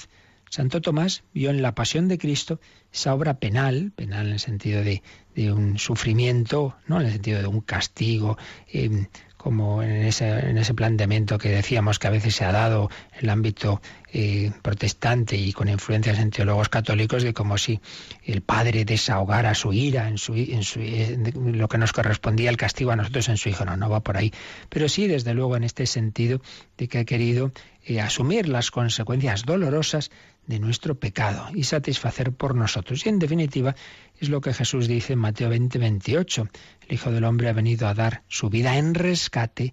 [0.50, 2.60] Santo Tomás vio en la pasión de Cristo
[2.92, 5.02] esa obra penal, penal en el sentido de,
[5.50, 8.38] un sufrimiento, no en el sentido de un castigo,
[8.72, 12.88] eh, como en ese, en ese planteamiento que decíamos que a veces se ha dado
[13.14, 13.82] en el ámbito
[14.14, 17.80] eh, protestante y con influencias en teólogos católicos de como si
[18.24, 22.90] el padre desahogara su ira en, su, en, su, lo que nos correspondía el castigo
[22.90, 23.64] a nosotros en su hijo.
[23.64, 24.30] No, no va por ahí.
[24.68, 26.42] Pero sí, desde luego, en este sentido
[26.76, 27.52] de que ha querido
[27.84, 30.10] eh, asumir las consecuencias dolorosas
[30.46, 33.06] de nuestro pecado y satisfacer por nosotros.
[33.06, 33.74] Y en definitiva
[34.20, 36.48] es lo que Jesús dice en Mateo 20, 28.
[36.86, 39.72] El Hijo del Hombre ha venido a dar su vida en rescate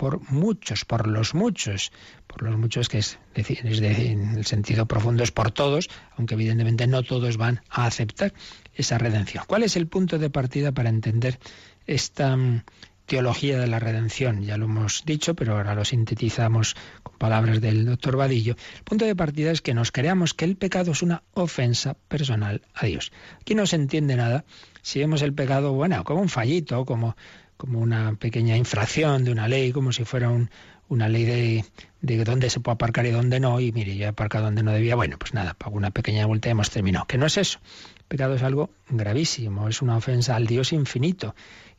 [0.00, 1.92] por muchos, por los muchos,
[2.26, 6.86] por los muchos que es, decir, en el sentido profundo es por todos, aunque evidentemente
[6.86, 8.32] no todos van a aceptar
[8.74, 9.44] esa redención.
[9.46, 11.38] ¿Cuál es el punto de partida para entender
[11.86, 12.62] esta mm,
[13.04, 14.40] teología de la redención.
[14.40, 18.54] Ya lo hemos dicho, pero ahora lo sintetizamos con palabras del doctor Vadillo.
[18.78, 22.62] El punto de partida es que nos creamos que el pecado es una ofensa personal
[22.72, 23.12] a Dios.
[23.40, 24.46] Aquí no se entiende nada
[24.80, 27.16] si vemos el pecado, bueno, como un fallito, como,
[27.60, 30.48] como una pequeña infracción de una ley, como si fuera un,
[30.88, 31.64] una ley de,
[32.00, 34.72] de dónde se puede aparcar y dónde no, y mire, yo he aparcado donde no
[34.72, 37.04] debía, bueno, pues nada, pago una pequeña multa y hemos terminado.
[37.06, 37.58] Que no es eso.
[37.98, 41.34] El pecado es algo gravísimo, es una ofensa al Dios infinito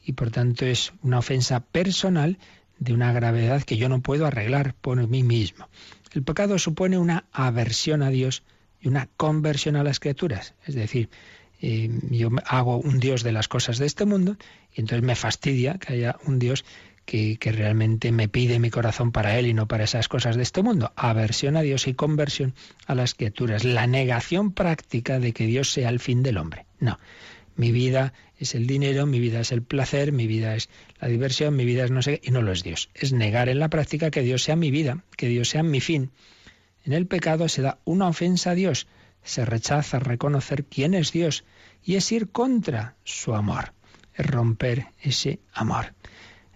[0.06, 2.38] y por tanto es una ofensa personal
[2.78, 5.68] de una gravedad que yo no puedo arreglar por mí mismo.
[6.14, 8.44] El pecado supone una aversión a Dios
[8.80, 10.54] y una conversión a las criaturas.
[10.68, 11.10] Es decir,
[11.60, 14.38] eh, yo hago un Dios de las cosas de este mundo
[14.74, 16.66] y entonces me fastidia que haya un Dios
[17.06, 20.44] que, que, realmente me pide mi corazón para Él y no para esas cosas de
[20.44, 20.94] este mundo.
[20.96, 22.54] Aversión a Dios y conversión
[22.86, 23.64] a las criaturas.
[23.64, 26.66] La negación práctica de que Dios sea el fin del hombre.
[26.80, 27.00] No,
[27.56, 31.56] mi vida es el dinero, mi vida es el placer, mi vida es la diversión,
[31.56, 32.90] mi vida es no sé qué, y no lo es Dios.
[32.94, 36.12] Es negar en la práctica que Dios sea mi vida, que Dios sea mi fin.
[36.84, 38.88] En el pecado se da una ofensa a Dios,
[39.24, 41.44] se rechaza reconocer quién es Dios
[41.84, 43.74] y es ir contra su amor,
[44.18, 45.94] romper ese amor.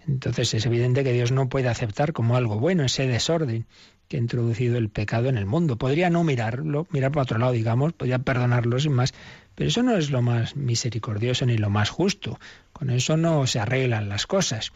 [0.06, 3.66] Entonces es evidente que Dios no puede aceptar como algo bueno ese desorden
[4.08, 5.76] que ha introducido el pecado en el mundo.
[5.76, 9.14] Podría no mirarlo, mirar para otro lado, digamos, podría perdonarlo sin más,
[9.54, 12.38] pero eso no es lo más misericordioso ni lo más justo.
[12.72, 14.72] Con eso no se arreglan las cosas.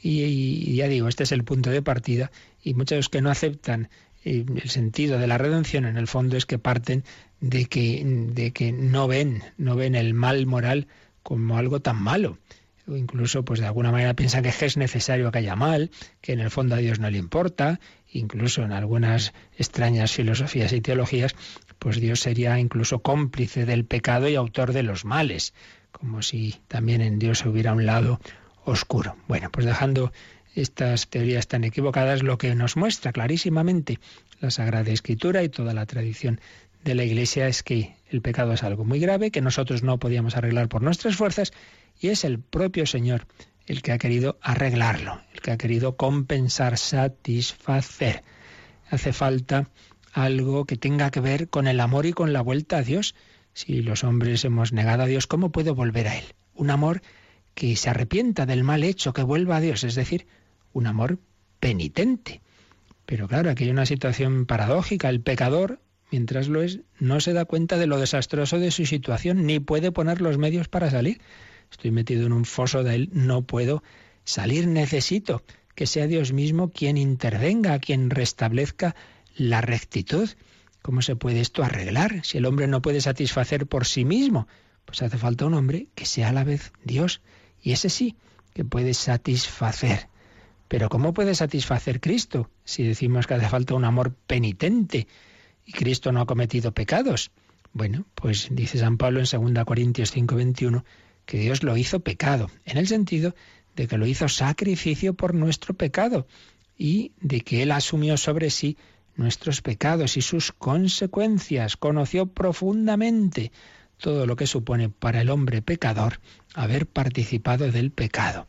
[0.00, 2.30] Y, ya digo, este es el punto de partida
[2.62, 3.88] y muchos que no aceptan
[4.24, 7.04] eh, el sentido de la redención en el fondo es que parten
[7.40, 10.88] de que, de que no ven, no ven el mal moral
[11.24, 12.38] como algo tan malo
[12.86, 16.40] o incluso pues de alguna manera piensan que es necesario que haya mal, que en
[16.40, 17.80] el fondo a Dios no le importa,
[18.12, 21.34] incluso en algunas extrañas filosofías y teologías,
[21.78, 25.54] pues Dios sería incluso cómplice del pecado y autor de los males,
[25.92, 28.20] como si también en Dios hubiera un lado
[28.64, 29.16] oscuro.
[29.28, 30.12] Bueno, pues dejando
[30.54, 33.98] estas teorías tan equivocadas, lo que nos muestra clarísimamente
[34.40, 36.40] la Sagrada Escritura y toda la tradición
[36.84, 40.36] de la Iglesia es que el pecado es algo muy grave, que nosotros no podíamos
[40.36, 41.52] arreglar por nuestras fuerzas
[41.98, 43.26] y es el propio Señor
[43.66, 48.22] el que ha querido arreglarlo, el que ha querido compensar, satisfacer.
[48.90, 49.70] Hace falta
[50.12, 53.14] algo que tenga que ver con el amor y con la vuelta a Dios.
[53.54, 56.24] Si los hombres hemos negado a Dios, ¿cómo puedo volver a Él?
[56.54, 57.00] Un amor
[57.54, 60.26] que se arrepienta del mal hecho, que vuelva a Dios, es decir,
[60.72, 61.18] un amor
[61.60, 62.42] penitente.
[63.06, 65.08] Pero claro, aquí hay una situación paradójica.
[65.08, 65.80] El pecador,
[66.14, 69.90] mientras lo es, no se da cuenta de lo desastroso de su situación, ni puede
[69.90, 71.20] poner los medios para salir
[71.74, 73.82] estoy metido en un foso de él, no puedo
[74.24, 75.42] salir, necesito
[75.74, 78.94] que sea Dios mismo quien intervenga, quien restablezca
[79.36, 80.30] la rectitud.
[80.82, 84.46] ¿Cómo se puede esto arreglar si el hombre no puede satisfacer por sí mismo?
[84.84, 87.22] Pues hace falta un hombre que sea a la vez Dios.
[87.60, 88.16] Y ese sí,
[88.52, 90.08] que puede satisfacer.
[90.68, 95.08] Pero ¿cómo puede satisfacer Cristo si decimos que hace falta un amor penitente
[95.64, 97.30] y Cristo no ha cometido pecados?
[97.72, 100.84] Bueno, pues dice San Pablo en 2 Corintios 5:21
[101.26, 103.34] que Dios lo hizo pecado, en el sentido
[103.74, 106.26] de que lo hizo sacrificio por nuestro pecado
[106.76, 108.76] y de que Él asumió sobre sí
[109.16, 113.52] nuestros pecados y sus consecuencias, conoció profundamente
[113.98, 116.20] todo lo que supone para el hombre pecador
[116.54, 118.48] haber participado del pecado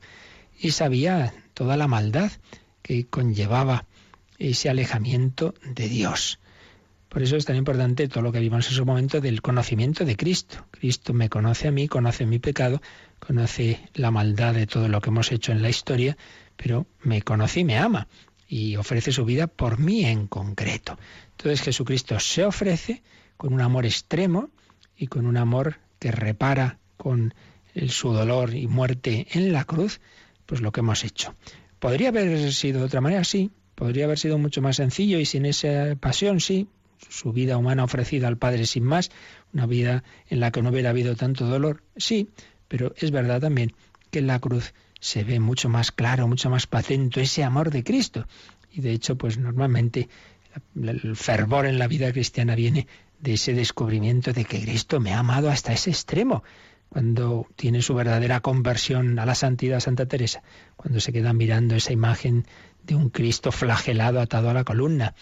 [0.59, 2.31] y sabía toda la maldad
[2.81, 3.85] que conllevaba
[4.37, 6.39] ese alejamiento de Dios.
[7.15, 10.17] Por eso es tan importante todo lo que vimos en su momento del conocimiento de
[10.17, 10.67] Cristo.
[10.69, 12.81] Cristo me conoce a mí, conoce mi pecado,
[13.19, 16.17] conoce la maldad de todo lo que hemos hecho en la historia,
[16.57, 18.09] pero me conoce y me ama
[18.49, 20.99] y ofrece su vida por mí en concreto.
[21.31, 23.01] Entonces Jesucristo se ofrece
[23.37, 24.49] con un amor extremo
[24.97, 27.33] y con un amor que repara con
[27.87, 30.01] su dolor y muerte en la cruz,
[30.45, 31.33] pues lo que hemos hecho.
[31.79, 33.23] ¿Podría haber sido de otra manera?
[33.23, 33.51] Sí.
[33.73, 36.41] ¿Podría haber sido mucho más sencillo y sin esa pasión?
[36.41, 36.67] Sí
[37.09, 39.11] su vida humana ofrecida al Padre sin más,
[39.53, 42.29] una vida en la que no hubiera habido tanto dolor, sí,
[42.67, 43.73] pero es verdad también
[44.11, 47.83] que en la cruz se ve mucho más claro, mucho más patente ese amor de
[47.83, 48.27] Cristo.
[48.71, 50.09] Y de hecho, pues normalmente
[50.75, 52.87] el fervor en la vida cristiana viene
[53.19, 56.43] de ese descubrimiento de que Cristo me ha amado hasta ese extremo.
[56.89, 60.43] Cuando tiene su verdadera conversión a la santidad Santa Teresa,
[60.75, 62.45] cuando se queda mirando esa imagen
[62.83, 65.15] de un Cristo flagelado atado a la columna,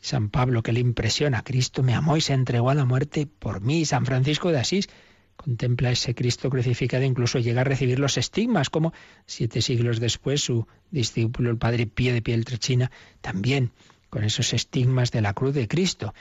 [0.00, 3.60] San Pablo que le impresiona, Cristo me amó y se entregó a la muerte por
[3.60, 3.84] mí.
[3.84, 4.88] San Francisco de Asís
[5.36, 8.92] contempla ese Cristo crucificado, incluso llega a recibir los estigmas, como
[9.26, 12.90] siete siglos después su discípulo, el padre Pío de Pieltrechina,
[13.20, 13.72] también
[14.10, 16.14] con esos estigmas de la cruz de Cristo,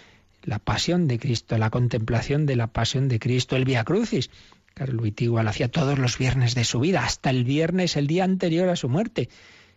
[0.44, 4.30] la pasión de Cristo, la contemplación de la pasión de Cristo, el Via Crucis.
[4.74, 8.24] Carlos Wittig lo hacía todos los viernes de su vida, hasta el viernes, el día
[8.24, 9.28] anterior a su muerte.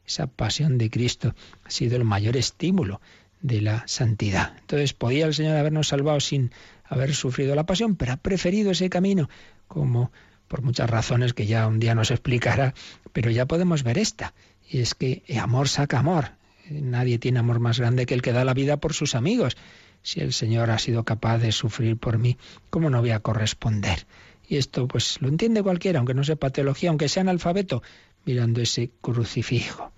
[0.06, 1.34] Esa pasión de Cristo
[1.64, 3.00] ha sido el mayor estímulo
[3.42, 4.54] de la santidad.
[4.60, 6.50] Entonces, podía el Señor habernos salvado sin
[6.84, 9.28] haber sufrido la pasión, pero ha preferido ese camino,
[9.68, 10.12] como
[10.48, 12.74] por muchas razones que ya un día nos explicará,
[13.12, 14.34] pero ya podemos ver esta,
[14.68, 16.32] y es que amor saca amor.
[16.70, 19.56] Nadie tiene amor más grande que el que da la vida por sus amigos.
[20.02, 22.38] Si el Señor ha sido capaz de sufrir por mí,
[22.70, 24.06] ¿cómo no voy a corresponder?
[24.48, 27.82] Y esto pues lo entiende cualquiera, aunque no sepa teología, aunque sea analfabeto,
[28.24, 29.92] mirando ese crucifijo.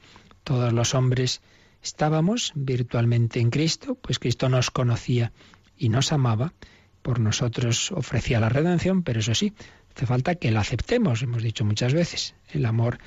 [0.45, 1.41] Todos los hombres
[1.85, 5.33] Estábamos virtualmente en Cristo, pues Cristo nos conocía
[5.77, 6.55] y nos amaba,
[7.03, 9.53] por nosotros ofrecía la redención, pero eso sí,
[9.95, 12.37] hace falta que la aceptemos, hemos dicho muchas veces.
[12.51, 13.01] El amor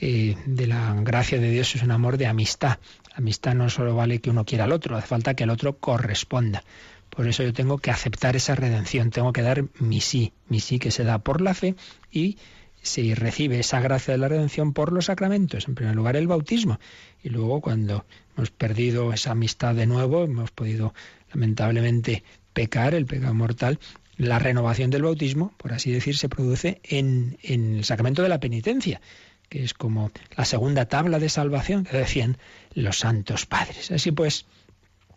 [0.00, 2.78] eh, de la gracia de Dios es un amor de amistad.
[3.14, 6.64] Amistad no solo vale que uno quiera al otro, hace falta que el otro corresponda.
[7.10, 10.80] Por eso yo tengo que aceptar esa redención, tengo que dar mi sí, mi sí
[10.80, 11.76] que se da por la fe
[12.10, 12.36] y
[12.84, 15.66] se recibe esa gracia de la redención por los sacramentos.
[15.66, 16.78] En primer lugar, el bautismo.
[17.22, 18.04] Y luego, cuando
[18.36, 20.94] hemos perdido esa amistad de nuevo, hemos podido
[21.32, 22.22] lamentablemente
[22.52, 23.78] pecar, el pecado mortal,
[24.16, 29.00] la renovación del bautismo, por así decir, se produce en, el sacramento de la penitencia,
[29.48, 32.38] que es como la segunda tabla de salvación que decían
[32.74, 33.90] los santos padres.
[33.90, 34.46] Así pues,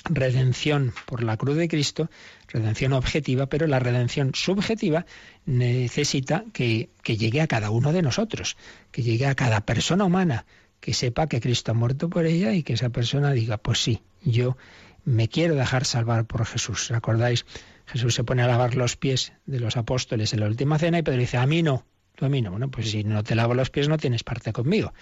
[0.05, 2.09] redención por la cruz de Cristo,
[2.47, 5.05] redención objetiva, pero la redención subjetiva
[5.45, 8.57] necesita que, llegue a cada uno de nosotros,
[8.91, 10.45] que llegue a cada persona humana,
[10.80, 14.02] que sepa que Cristo ha muerto por ella y que esa persona diga, pues sí,
[14.24, 14.58] yo
[15.06, 16.90] me quiero dejar salvar por Jesús.
[16.90, 17.46] ¿Recordáis?
[17.86, 21.04] Jesús se pone a lavar los pies de los apóstoles en la última cena y
[21.04, 22.52] Pedro dice, a mí no, tú a mí no.
[22.52, 24.94] Bueno, pues si no te lavo los pies no tienes parte conmigo.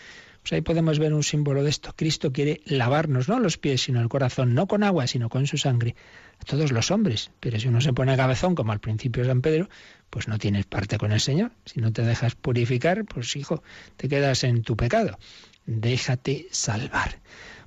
[0.46, 1.94] Pues ahí podemos ver un símbolo de esto.
[1.96, 5.58] Cristo quiere lavarnos, no los pies, sino el corazón, no con agua, sino con su
[5.58, 5.96] sangre,
[6.40, 7.32] a todos los hombres.
[7.40, 9.70] Pero si uno se pone cabezón, como al principio de San Pedro,
[10.12, 11.52] pues no tienes parte con el Señor.
[11.66, 13.64] Si no te dejas purificar, pues hijo,
[13.98, 15.18] te quedas en tu pecado.
[15.66, 17.20] Déjate salvar.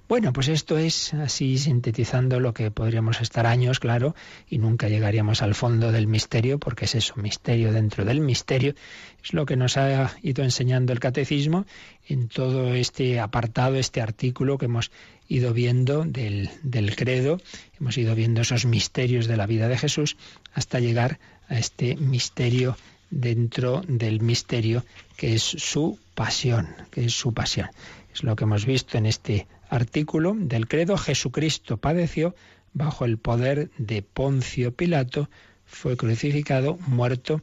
[0.09, 4.14] Bueno, pues esto es así sintetizando lo que podríamos estar años, claro,
[4.49, 8.74] y nunca llegaríamos al fondo del misterio, porque es eso, misterio dentro del misterio.
[9.22, 11.66] Es lo que nos ha ido enseñando el catecismo
[12.07, 14.90] en todo este apartado, este artículo que hemos
[15.28, 17.38] ido viendo del, del credo,
[17.78, 20.16] hemos ido viendo esos misterios de la vida de Jesús
[20.55, 21.18] hasta llegar
[21.49, 22.78] a este misterio
[23.11, 24.85] dentro del misterio
[25.17, 27.69] que es su pasión, que es su pasión.
[28.13, 32.35] Es lo que hemos visto en este artículo del credo, Jesucristo padeció
[32.73, 35.29] bajo el poder de Poncio Pilato,
[35.65, 37.43] fue crucificado, muerto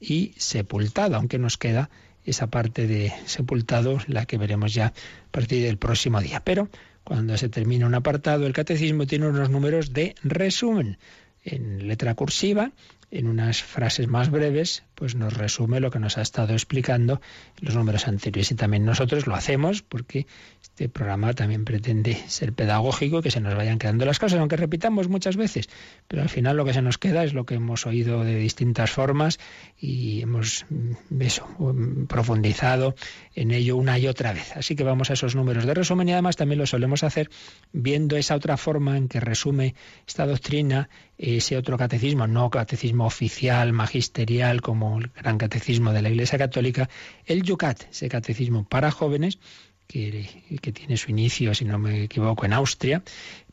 [0.00, 1.90] y sepultado, aunque nos queda
[2.24, 4.92] esa parte de sepultado, la que veremos ya a
[5.30, 6.40] partir del próximo día.
[6.40, 6.68] Pero
[7.02, 10.98] cuando se termina un apartado, el catecismo tiene unos números de resumen
[11.42, 12.72] en letra cursiva
[13.10, 17.20] en unas frases más breves, pues nos resume lo que nos ha estado explicando
[17.60, 18.50] los números anteriores.
[18.50, 20.26] Y también nosotros lo hacemos porque
[20.62, 25.08] este programa también pretende ser pedagógico, que se nos vayan quedando las cosas, aunque repitamos
[25.08, 25.68] muchas veces,
[26.08, 28.90] pero al final lo que se nos queda es lo que hemos oído de distintas
[28.90, 29.38] formas
[29.78, 32.94] y hemos mm, mm, profundizado
[33.34, 34.56] en ello una y otra vez.
[34.56, 37.30] Así que vamos a esos números de resumen y además también lo solemos hacer
[37.72, 39.74] viendo esa otra forma en que resume
[40.06, 40.88] esta doctrina
[41.18, 46.88] ese otro catecismo, no catecismo oficial, magisterial, como el gran catecismo de la Iglesia Católica,
[47.26, 49.38] el Yucat, ese catecismo para jóvenes,
[49.86, 53.02] que, tiene su inicio, si no me equivoco, en Austria,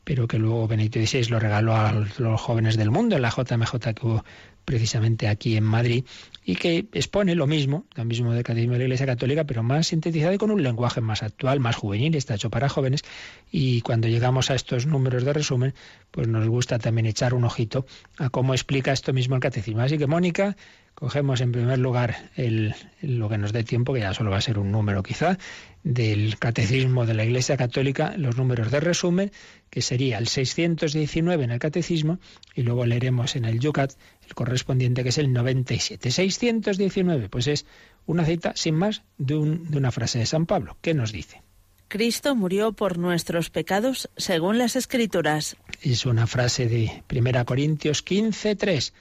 [0.04, 3.94] pero que luego Benedicto XVI lo regaló a los jóvenes del mundo en la JMJ
[3.94, 4.24] que hubo
[4.64, 6.04] precisamente aquí en Madrid,
[6.44, 9.88] y que expone lo mismo, lo mismo del Catecismo de la Iglesia Católica, pero más
[9.88, 13.02] sintetizado y con un lenguaje más actual, más juvenil, está hecho para jóvenes,
[13.50, 15.74] y cuando llegamos a estos números de resumen,
[16.10, 17.86] pues nos gusta también echar un ojito
[18.18, 19.82] a cómo explica esto mismo el Catecismo.
[19.82, 20.56] Así que, Mónica,
[20.94, 24.42] cogemos en primer lugar el, lo que nos dé tiempo, que ya solo va a
[24.42, 25.38] ser un número quizá,
[25.82, 29.32] del Catecismo de la Iglesia Católica, los números de resumen,
[29.70, 32.18] que sería el 619 en el Catecismo,
[32.54, 33.92] y luego leeremos en el Yucat
[34.26, 36.10] el correspondiente, que es el 97.
[36.10, 37.66] 619, pues es
[38.06, 40.76] una cita, sin más, de, de una frase de San Pablo.
[40.80, 41.42] ¿Qué nos dice?
[41.88, 45.56] Cristo murió por nuestros pecados según las Escrituras.
[45.82, 48.94] Es una frase de 1 Corintios 15, 3.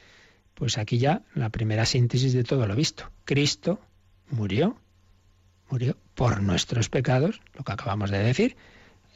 [0.61, 3.09] Pues aquí ya la primera síntesis de todo lo visto.
[3.25, 3.79] Cristo
[4.29, 4.77] murió,
[5.71, 8.57] murió por nuestros pecados, lo que acabamos de decir,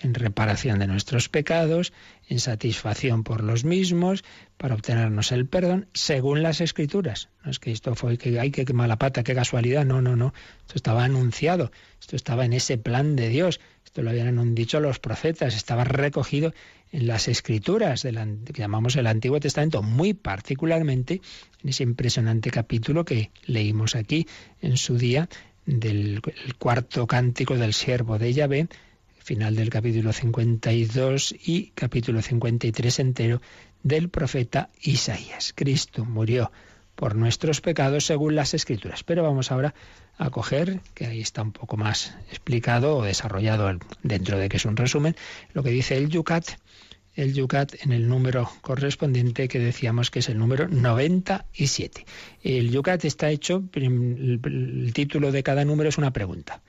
[0.01, 1.93] en reparación de nuestros pecados,
[2.27, 4.23] en satisfacción por los mismos,
[4.57, 7.29] para obtenernos el perdón, según las escrituras.
[7.43, 10.33] No es que esto fue que hay que mala pata, qué casualidad, no, no, no.
[10.61, 11.71] Esto estaba anunciado,
[12.01, 16.55] esto estaba en ese plan de Dios, esto lo habían dicho los profetas, estaba recogido
[16.91, 21.21] en las escrituras que llamamos el Antiguo Testamento, muy particularmente
[21.63, 24.27] en ese impresionante capítulo que leímos aquí
[24.61, 25.27] en su día
[25.65, 26.21] del
[26.59, 28.67] cuarto cántico del siervo de Yahvé,
[29.17, 33.41] final del capítulo 52 y capítulo 53 entero
[33.81, 35.53] del profeta Isaías.
[35.55, 36.51] Cristo murió
[36.95, 39.03] por nuestros pecados según las escrituras.
[39.03, 39.73] Pero vamos ahora
[40.17, 44.65] a coger, que ahí está un poco más explicado o desarrollado dentro de que es
[44.65, 45.15] un resumen,
[45.53, 46.51] lo que dice el Yucat,
[47.15, 52.05] el Yucat en el número correspondiente que decíamos que es el número 97.
[52.43, 56.61] El Yucat está hecho, el título de cada número es una pregunta.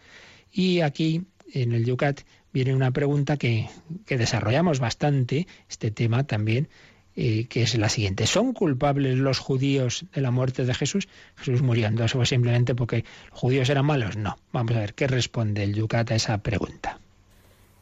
[0.52, 2.20] Y aquí en el Yucat
[2.52, 3.68] viene una pregunta que,
[4.06, 6.68] desarrollamos bastante, este tema también,
[7.16, 8.26] eh, que es la siguiente.
[8.26, 11.08] ¿Son culpables los judíos de la muerte de Jesús?
[11.36, 14.16] Jesús muriendo, ¿eso fue simplemente porque los judíos eran malos?
[14.16, 14.38] No.
[14.52, 17.00] Vamos a ver qué responde el Yucat a esa pregunta.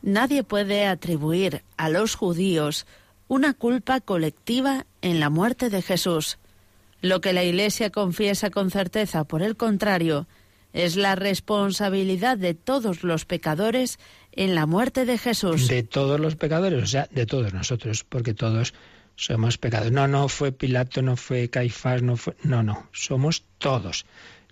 [0.05, 2.87] Nadie puede atribuir a los judíos
[3.27, 6.37] una culpa colectiva en la muerte de Jesús.
[7.01, 10.29] Lo que la Iglesia confiesa con certeza, por el contrario,
[10.75, 13.99] es la responsabilidad de todos los pecadores
[14.33, 15.69] en la muerte de Jesús.
[15.69, 18.75] De todos los pecadores, o sea, de todos nosotros, porque todos
[19.17, 19.93] somos pecadores.
[19.93, 22.37] No, no fue Pilato, no fue Caifás, no fue...
[22.43, 24.05] No, no, somos todos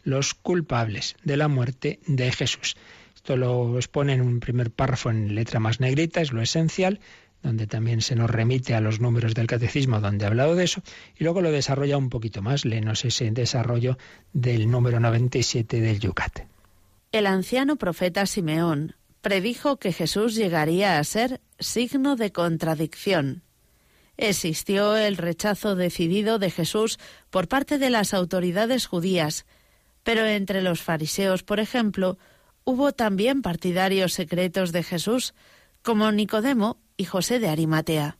[0.02, 2.74] los culpables de la muerte de Jesús.
[3.22, 6.98] Esto lo expone en un primer párrafo en letra más negrita, es lo esencial,
[7.40, 10.82] donde también se nos remite a los números del catecismo donde ha hablado de eso,
[11.16, 13.96] y luego lo desarrolla un poquito más, léenos ese desarrollo
[14.32, 16.40] del número 97 del Yucat.
[17.12, 23.42] El anciano profeta Simeón predijo que Jesús llegaría a ser signo de contradicción.
[24.16, 26.98] Existió el rechazo decidido de Jesús
[27.30, 29.46] por parte de las autoridades judías,
[30.02, 32.18] pero entre los fariseos, por ejemplo,
[32.64, 35.34] hubo también partidarios secretos de Jesús,
[35.82, 38.18] como Nicodemo y José de Arimatea.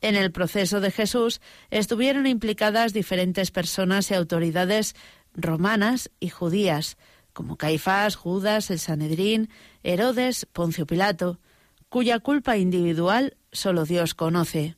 [0.00, 1.40] En el proceso de Jesús
[1.70, 4.94] estuvieron implicadas diferentes personas y autoridades
[5.34, 6.96] romanas y judías,
[7.32, 9.48] como Caifás, Judas, el Sanedrín,
[9.82, 11.40] Herodes, Poncio Pilato,
[11.88, 14.76] cuya culpa individual solo Dios conoce.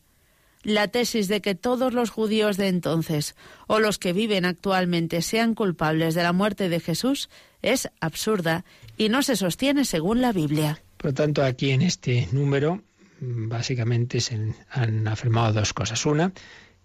[0.63, 3.37] La tesis de que todos los judíos de entonces
[3.69, 7.31] o los que viven actualmente sean culpables de la muerte de Jesús
[7.73, 8.65] es absurda
[8.97, 10.81] y no se sostiene según la Biblia.
[10.97, 12.83] Por lo tanto, aquí en este número
[13.21, 16.05] básicamente se han afirmado dos cosas.
[16.07, 16.33] Una,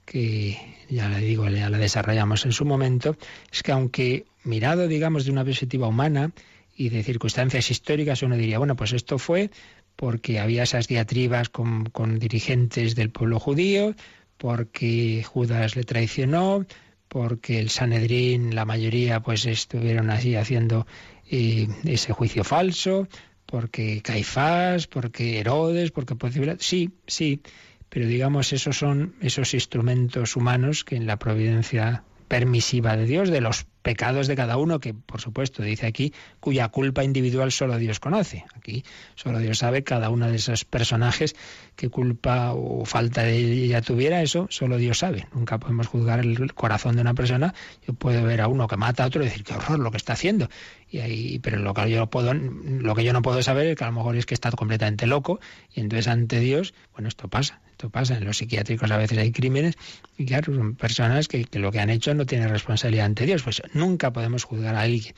[0.06, 0.58] que
[0.90, 3.16] ya le digo, ya la desarrollamos en su momento,
[3.52, 6.32] es que aunque mirado, digamos, de una perspectiva humana
[6.76, 9.52] y de circunstancias históricas, uno diría, bueno, pues esto fue
[9.96, 13.94] porque había esas diatribas con, dirigentes del pueblo judío,
[14.38, 16.66] porque Judas le traicionó,
[17.12, 20.88] porque el Sanedrín, la mayoría, pues estuvieron así haciendo
[21.30, 23.09] eh, ese juicio falso,
[23.45, 26.16] porque Caifás, porque Herodes, porque
[26.59, 27.41] Sí, sí,
[27.89, 33.41] pero digamos, esos son esos instrumentos humanos que en la providencia permisiva de Dios, de
[33.41, 38.00] los pecados de cada uno, que por supuesto dice aquí, cuya culpa individual solo Dios
[38.00, 38.46] conoce.
[38.56, 38.84] Aquí
[39.16, 41.36] solo Dios sabe cada uno de esos personajes
[41.76, 45.28] qué culpa o falta de ella tuviera, eso solo Dios sabe.
[45.34, 47.54] Nunca podemos juzgar el corazón de una persona.
[47.88, 49.98] Yo puedo ver a uno que mata a otro y decir, qué horror lo que
[49.98, 50.48] está haciendo.
[50.92, 53.86] Y ahí, pero lo que yo puedo, lo que yo no puedo saber es que
[53.86, 55.39] a lo mejor es que está completamente loco
[55.74, 58.18] y entonces ante Dios, bueno, esto pasa, esto pasa.
[58.18, 59.78] En los psiquiátricos a veces hay crímenes
[60.18, 63.42] y claro, son personas que, lo que han hecho no tienen responsabilidad ante Dios.
[63.42, 65.14] Pues nunca podemos juzgar a alguien.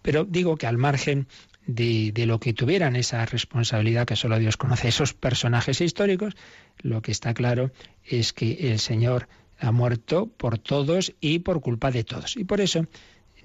[0.00, 1.26] Pero digo que al margen
[1.66, 6.36] de, de, lo que tuvieran esa responsabilidad que solo Dios conoce, esos personajes históricos,
[6.78, 7.72] lo que está claro
[8.04, 9.26] es que el Señor
[9.58, 12.36] ha muerto por todos y por culpa de todos.
[12.36, 12.86] Y por eso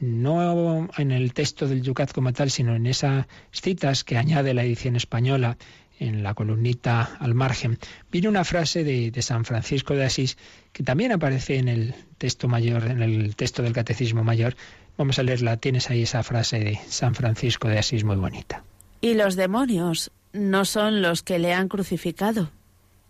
[0.02, 4.64] no en el texto del Yucat como tal, sino en esas citas que añade la
[4.64, 5.58] edición española
[6.00, 7.78] en la columnita al margen,
[8.12, 10.36] viene una frase de, de, San Francisco de Asís
[10.74, 14.56] que también aparece en el texto mayor, en el texto del Catecismo Mayor.
[14.98, 15.58] Vamos a leerla.
[15.58, 18.64] Tienes ahí esa frase de San Francisco de Asís muy bonita.
[19.00, 22.50] Y los demonios no son los que le han crucificado.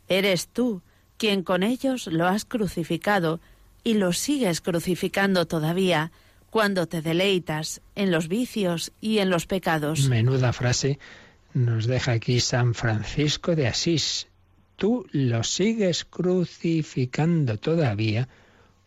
[0.09, 0.81] Eres tú
[1.17, 3.39] quien con ellos lo has crucificado
[3.85, 6.11] y lo sigues crucificando todavía
[6.51, 10.07] cuando te deleitas en los vicios y en los pecados.
[10.09, 10.99] Menuda frase
[11.53, 14.27] nos deja aquí San Francisco de Asís.
[14.75, 18.27] Tú lo sigues crucificando todavía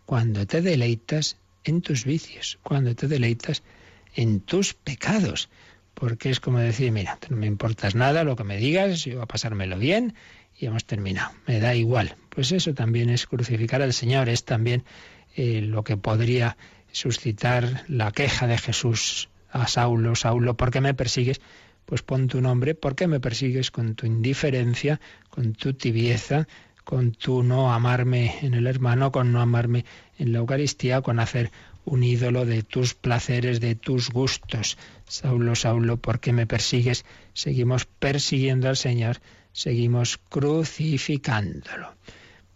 [0.07, 3.63] cuando te deleitas en tus vicios, cuando te deleitas
[4.15, 5.49] en tus pecados.
[5.95, 9.23] Porque es como decir, mira, no me importas nada lo que me digas, yo voy
[9.23, 10.15] a pasármelo bien
[10.59, 11.33] y hemos terminado.
[11.47, 12.17] Me da igual.
[12.29, 14.85] Pues eso también es crucificar al Señor, es también
[15.37, 16.57] eh, lo que podría
[16.95, 21.41] suscitar la queja de Jesús a Saulo, Saulo, ¿por qué me persigues?
[21.85, 26.47] Pues pon tu nombre, ¿por qué me persigues con tu indiferencia, con tu tibieza,
[26.85, 29.85] con tu no amarme en el hermano, con no amarme
[30.19, 31.51] en la Eucaristía, con hacer
[31.85, 34.79] un ídolo de tus placeres, de tus gustos.
[35.07, 37.05] Saulo, Saulo, ¿por qué me persigues?
[37.33, 39.19] Seguimos persiguiendo al Señor,
[39.53, 41.95] seguimos crucificándolo.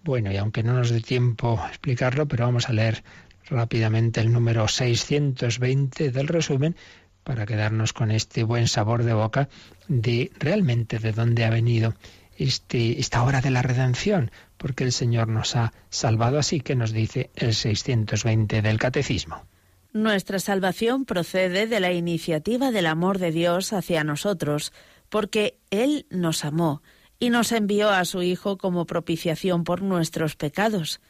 [0.05, 3.03] Bueno, y aunque no nos dé tiempo explicarlo, pero vamos a leer
[3.49, 6.77] rápidamente el número 620 del resumen
[7.25, 9.49] para quedarnos con este buen sabor de boca
[9.87, 11.95] de realmente de dónde ha venido
[12.39, 16.93] este, esta hora de la redención, porque el Señor nos ha salvado así que nos
[16.93, 19.43] dice el 620 del Catecismo.
[19.93, 24.73] Nuestra salvación procede de la iniciativa del amor de Dios hacia nosotros,
[25.09, 26.83] porque Él nos amó
[27.19, 31.01] y nos envió a su Hijo como propiciación por nuestros pecados.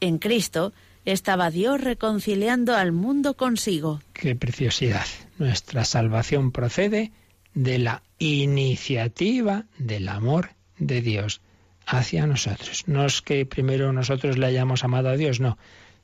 [0.00, 0.72] En Cristo,
[1.12, 4.00] estaba Dios reconciliando al mundo consigo.
[4.12, 5.06] Qué preciosidad.
[5.38, 7.12] Nuestra salvación procede
[7.54, 11.40] de la iniciativa del amor de Dios
[11.86, 12.84] hacia nosotros.
[12.86, 15.56] No es que primero nosotros le hayamos amado a Dios, no.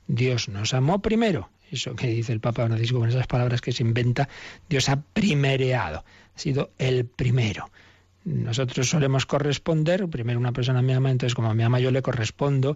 [0.07, 1.49] Dios nos amó primero.
[1.71, 4.27] Eso que dice el Papa Francisco con esas palabras que se inventa,
[4.69, 6.03] Dios ha primereado,
[6.35, 7.69] ha sido el primero.
[8.23, 12.75] Nosotros solemos corresponder, primero una persona me ama, entonces como me ama yo le correspondo,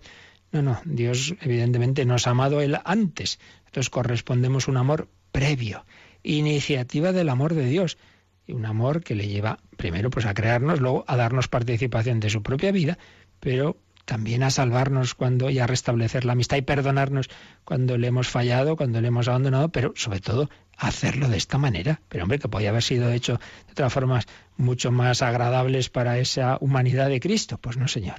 [0.51, 3.39] no, no, Dios evidentemente nos ha amado Él antes.
[3.65, 5.85] Entonces correspondemos un amor previo,
[6.23, 7.97] iniciativa del amor de Dios.
[8.47, 12.31] Y un amor que le lleva primero pues a crearnos, luego a darnos participación de
[12.31, 12.97] su propia vida,
[13.39, 17.29] pero también a salvarnos cuando y a restablecer la amistad y perdonarnos
[17.63, 22.01] cuando le hemos fallado, cuando le hemos abandonado, pero sobre todo hacerlo de esta manera.
[22.09, 23.33] Pero hombre, que podía haber sido hecho
[23.67, 24.25] de otras formas
[24.57, 27.59] mucho más agradables para esa humanidad de Cristo.
[27.61, 28.15] Pues no, Señor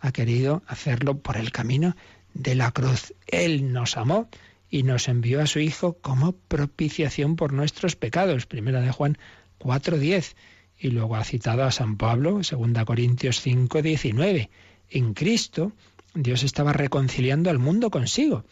[0.00, 1.96] ha querido hacerlo por el camino
[2.34, 3.14] de la cruz.
[3.26, 4.28] Él nos amó
[4.70, 8.46] y nos envió a su Hijo como propiciación por nuestros pecados.
[8.46, 9.18] Primera de Juan
[9.58, 10.34] 4.10.
[10.78, 14.48] Y luego ha citado a San Pablo, 2 Corintios 5.19.
[14.88, 15.72] En Cristo
[16.14, 18.44] Dios estaba reconciliando al mundo consigo.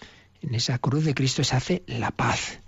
[0.43, 2.61] En esa cruz de Cristo se hace la paz.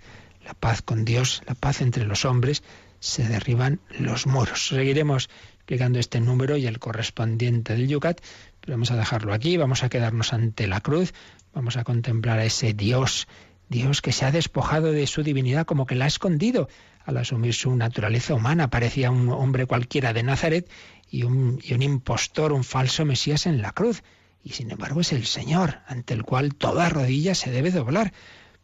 [0.43, 2.63] La paz con Dios, la paz entre los hombres,
[2.99, 4.67] se derriban los muros.
[4.67, 8.21] Seguiremos explicando este número y el correspondiente del Yucat,
[8.67, 11.13] vamos a dejarlo aquí, vamos a quedarnos ante la cruz,
[11.53, 13.27] vamos a contemplar a ese Dios,
[13.69, 16.67] Dios que se ha despojado de su divinidad como que la ha escondido
[17.05, 18.69] al asumir su naturaleza humana.
[18.69, 20.69] Parecía un hombre cualquiera de Nazaret
[21.09, 24.03] y un, y un impostor, un falso Mesías en la cruz.
[24.43, 28.13] Y sin embargo es el Señor, ante el cual toda rodilla se debe doblar.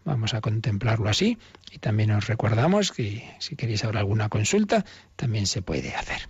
[0.06, 1.38] Vamos a contemplarlo así
[1.72, 4.86] y también os recordamos que si queréis ahora alguna consulta,
[5.16, 6.30] también se puede hacer.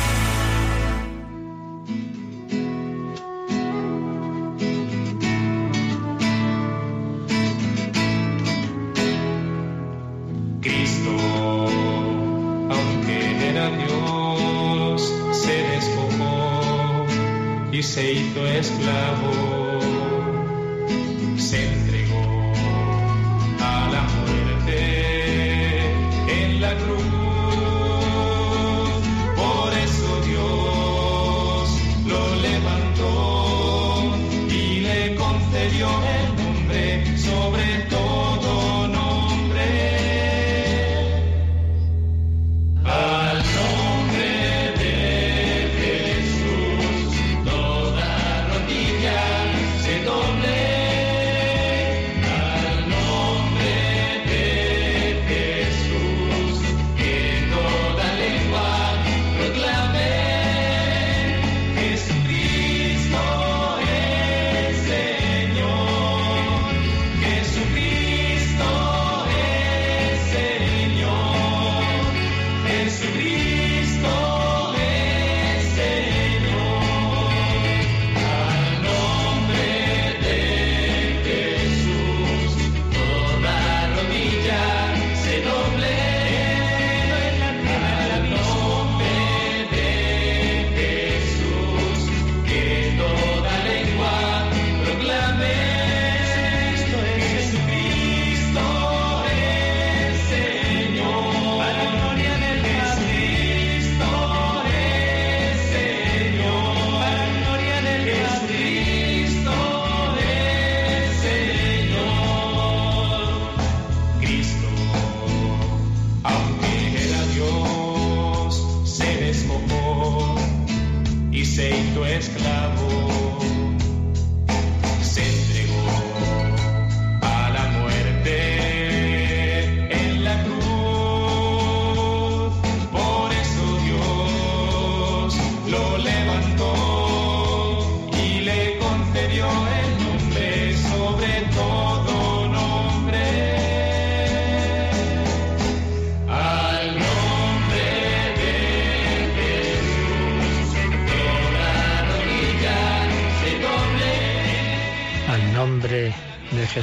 [18.61, 19.60] esclavo.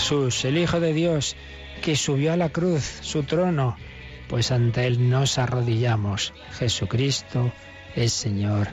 [0.09, 1.37] Jesús, el Hijo de Dios,
[1.83, 3.77] que subió a la cruz, su trono,
[4.27, 6.33] pues ante Él nos arrodillamos.
[6.53, 7.53] Jesucristo
[7.95, 8.69] es Señor.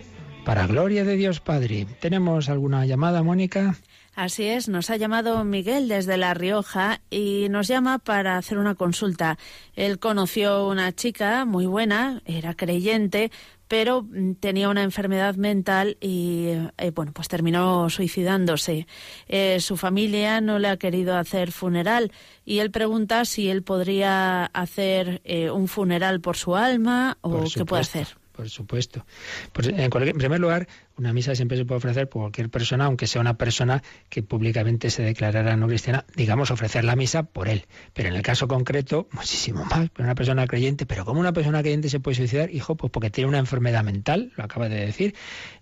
[0.46, 1.88] Para gloria de Dios Padre.
[2.00, 3.76] ¿Tenemos alguna llamada, Mónica?
[4.16, 8.76] Así es, nos ha llamado Miguel desde La Rioja y nos llama para hacer una
[8.76, 9.38] consulta.
[9.76, 13.30] Él conoció una chica muy buena, era creyente,
[13.68, 18.88] pero mm, tenía una enfermedad mental y eh, bueno, pues terminó suicidándose.
[19.28, 22.11] Eh, su familia no le ha querido hacer funeral
[22.45, 27.51] y él pregunta si él podría hacer eh, un funeral por su alma o Por
[27.53, 28.07] qué puede hacer.
[28.32, 29.05] Por supuesto.
[29.53, 30.68] Pues, en, cualquier- en primer lugar,
[30.98, 34.89] una misa siempre se puede ofrecer por cualquier persona, aunque sea una persona que públicamente
[34.89, 37.66] se declarara no cristiana, digamos, ofrecer la misa por él.
[37.93, 39.89] Pero en el caso concreto, muchísimo más.
[39.89, 42.50] Pero una persona creyente, pero ¿cómo una persona creyente se puede suicidar?
[42.52, 45.16] Hijo, pues porque tiene una enfermedad mental, lo acaba de decir.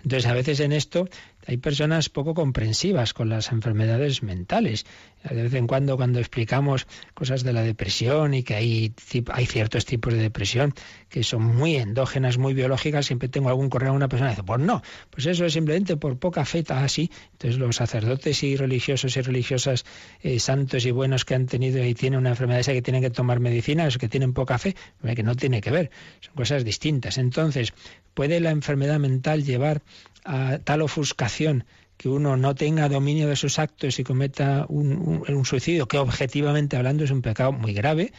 [0.04, 1.10] Entonces, a veces en esto
[1.46, 4.86] hay personas poco comprensivas con las enfermedades mentales.
[5.30, 8.94] De vez en cuando, cuando explicamos cosas de la depresión y que hay,
[9.32, 10.74] hay ciertos tipos de depresión
[11.10, 14.44] que son muy endógenas, muy biológicas, siempre tengo algún correo a una persona que dice,
[14.44, 17.10] pues no, pues eso es simplemente por poca fe, así.
[17.34, 19.86] Entonces los sacerdotes y religiosos y religiosas
[20.22, 23.10] eh, santos y buenos que han tenido y tienen una enfermedad esa que tienen que
[23.10, 24.76] tomar medicina, los que tienen poca fe,
[25.16, 27.18] que no tiene que ver, son cosas distintas.
[27.18, 27.74] Entonces,
[28.14, 29.82] ¿puede la enfermedad mental llevar
[30.26, 31.66] a tal ofuscación
[31.98, 37.04] que uno no tenga dominio de sus actos y cometa un suicidio, que objetivamente hablando
[37.04, 38.12] es un pecado muy grave,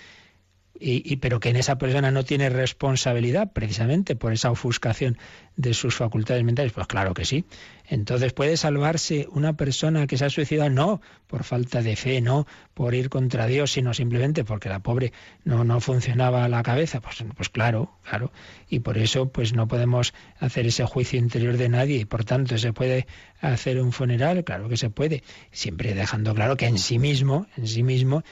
[0.78, 5.18] y, y- pero que en esa persona no tiene responsabilidad precisamente por esa ofuscación
[5.56, 6.72] de sus facultades mentales?
[6.72, 7.44] Pues claro que sí.
[7.86, 10.70] Entonces, ¿puede salvarse una persona que se ha suicidado?
[10.70, 15.12] No por falta de fe, no por ir contra Dios, sino simplemente porque la pobre
[15.44, 17.00] no, no funcionaba la cabeza.
[17.00, 18.32] Pues, pues claro, claro.
[18.68, 22.56] Y por eso pues no podemos hacer ese juicio interior de nadie y por tanto
[22.58, 23.06] se puede
[23.40, 25.22] hacer un funeral, claro que se puede,
[25.52, 28.22] siempre dejando claro que en sí mismo, en sí mismo,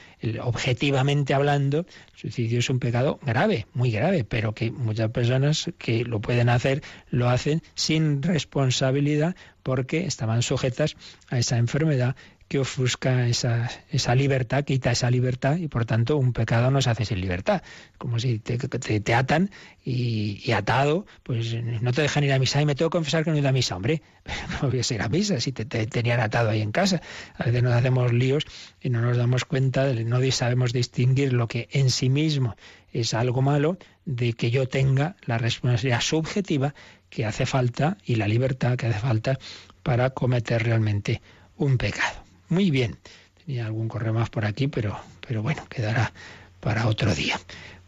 [0.41, 1.85] objetivamente hablando, el
[2.15, 6.81] suicidio es un pecado grave, muy grave, pero que muchas personas que lo pueden hacer
[7.09, 10.95] lo hacen sin responsabilidad porque estaban sujetas
[11.29, 12.15] a esa enfermedad
[12.47, 17.03] que ofusca esa, esa libertad, quita esa libertad y por tanto un pecado nos hace
[17.03, 17.63] sin libertad.
[17.97, 19.49] Como si te, te, atan
[19.83, 23.31] y, atado, pues no te dejan ir a misa y me tengo que confesar que
[23.31, 24.03] no he ido a misa, hombre,
[24.61, 27.01] no voy a ir a misa si te, tenían atado ahí en casa.
[27.37, 28.43] A veces nos hacemos líos
[28.79, 32.55] y no nos damos cuenta, no sabemos distinguir lo que en sí mismo
[32.91, 36.75] es algo malo de que yo tenga la responsabilidad subjetiva
[37.13, 39.37] que hace falta y la libertad que hace falta
[39.83, 41.21] para cometer realmente
[41.57, 42.23] un pecado.
[42.49, 42.97] Muy bien.
[43.45, 46.11] Tenía algún correo más por aquí, pero, pero bueno, quedará
[46.59, 47.39] para otro día.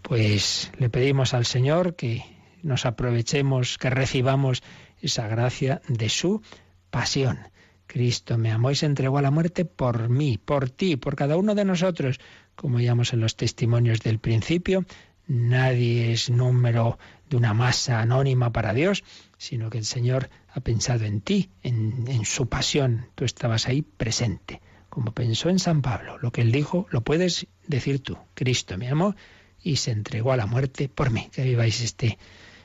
[0.04, 2.24] Pues le pedimos al Señor que
[2.62, 4.62] nos aprovechemos, que recibamos
[5.02, 6.44] esa gracia de su
[6.92, 7.40] pasión.
[7.88, 11.36] Cristo me amó y se entregó a la muerte por mí, por ti, por cada
[11.36, 12.20] uno de nosotros.
[12.56, 14.86] Como veíamos en los testimonios del principio,
[15.28, 17.00] nadie es número
[17.30, 19.04] de una masa anónima para Dios,
[19.38, 23.08] sino que el Señor ha pensado en ti, en, su pasión.
[23.16, 26.18] Tú estabas ahí presente, como pensó en San Pablo.
[26.20, 28.18] Lo que él dijo lo puedes decir tú.
[28.34, 29.16] Cristo me amó
[29.62, 31.30] y se entregó a la muerte por mí.
[31.32, 32.18] Que viváis este,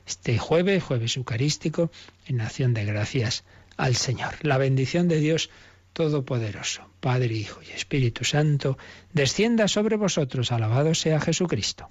[0.07, 1.91] este jueves, jueves eucarístico,
[2.27, 3.45] en acción de gracias
[3.77, 4.35] al Señor.
[4.43, 5.51] La bendición de Dios
[5.93, 8.79] Todopoderoso, Padre, Hijo y Espíritu Santo,
[9.13, 10.53] descienda sobre vosotros.
[10.53, 11.91] Alabado sea Jesucristo.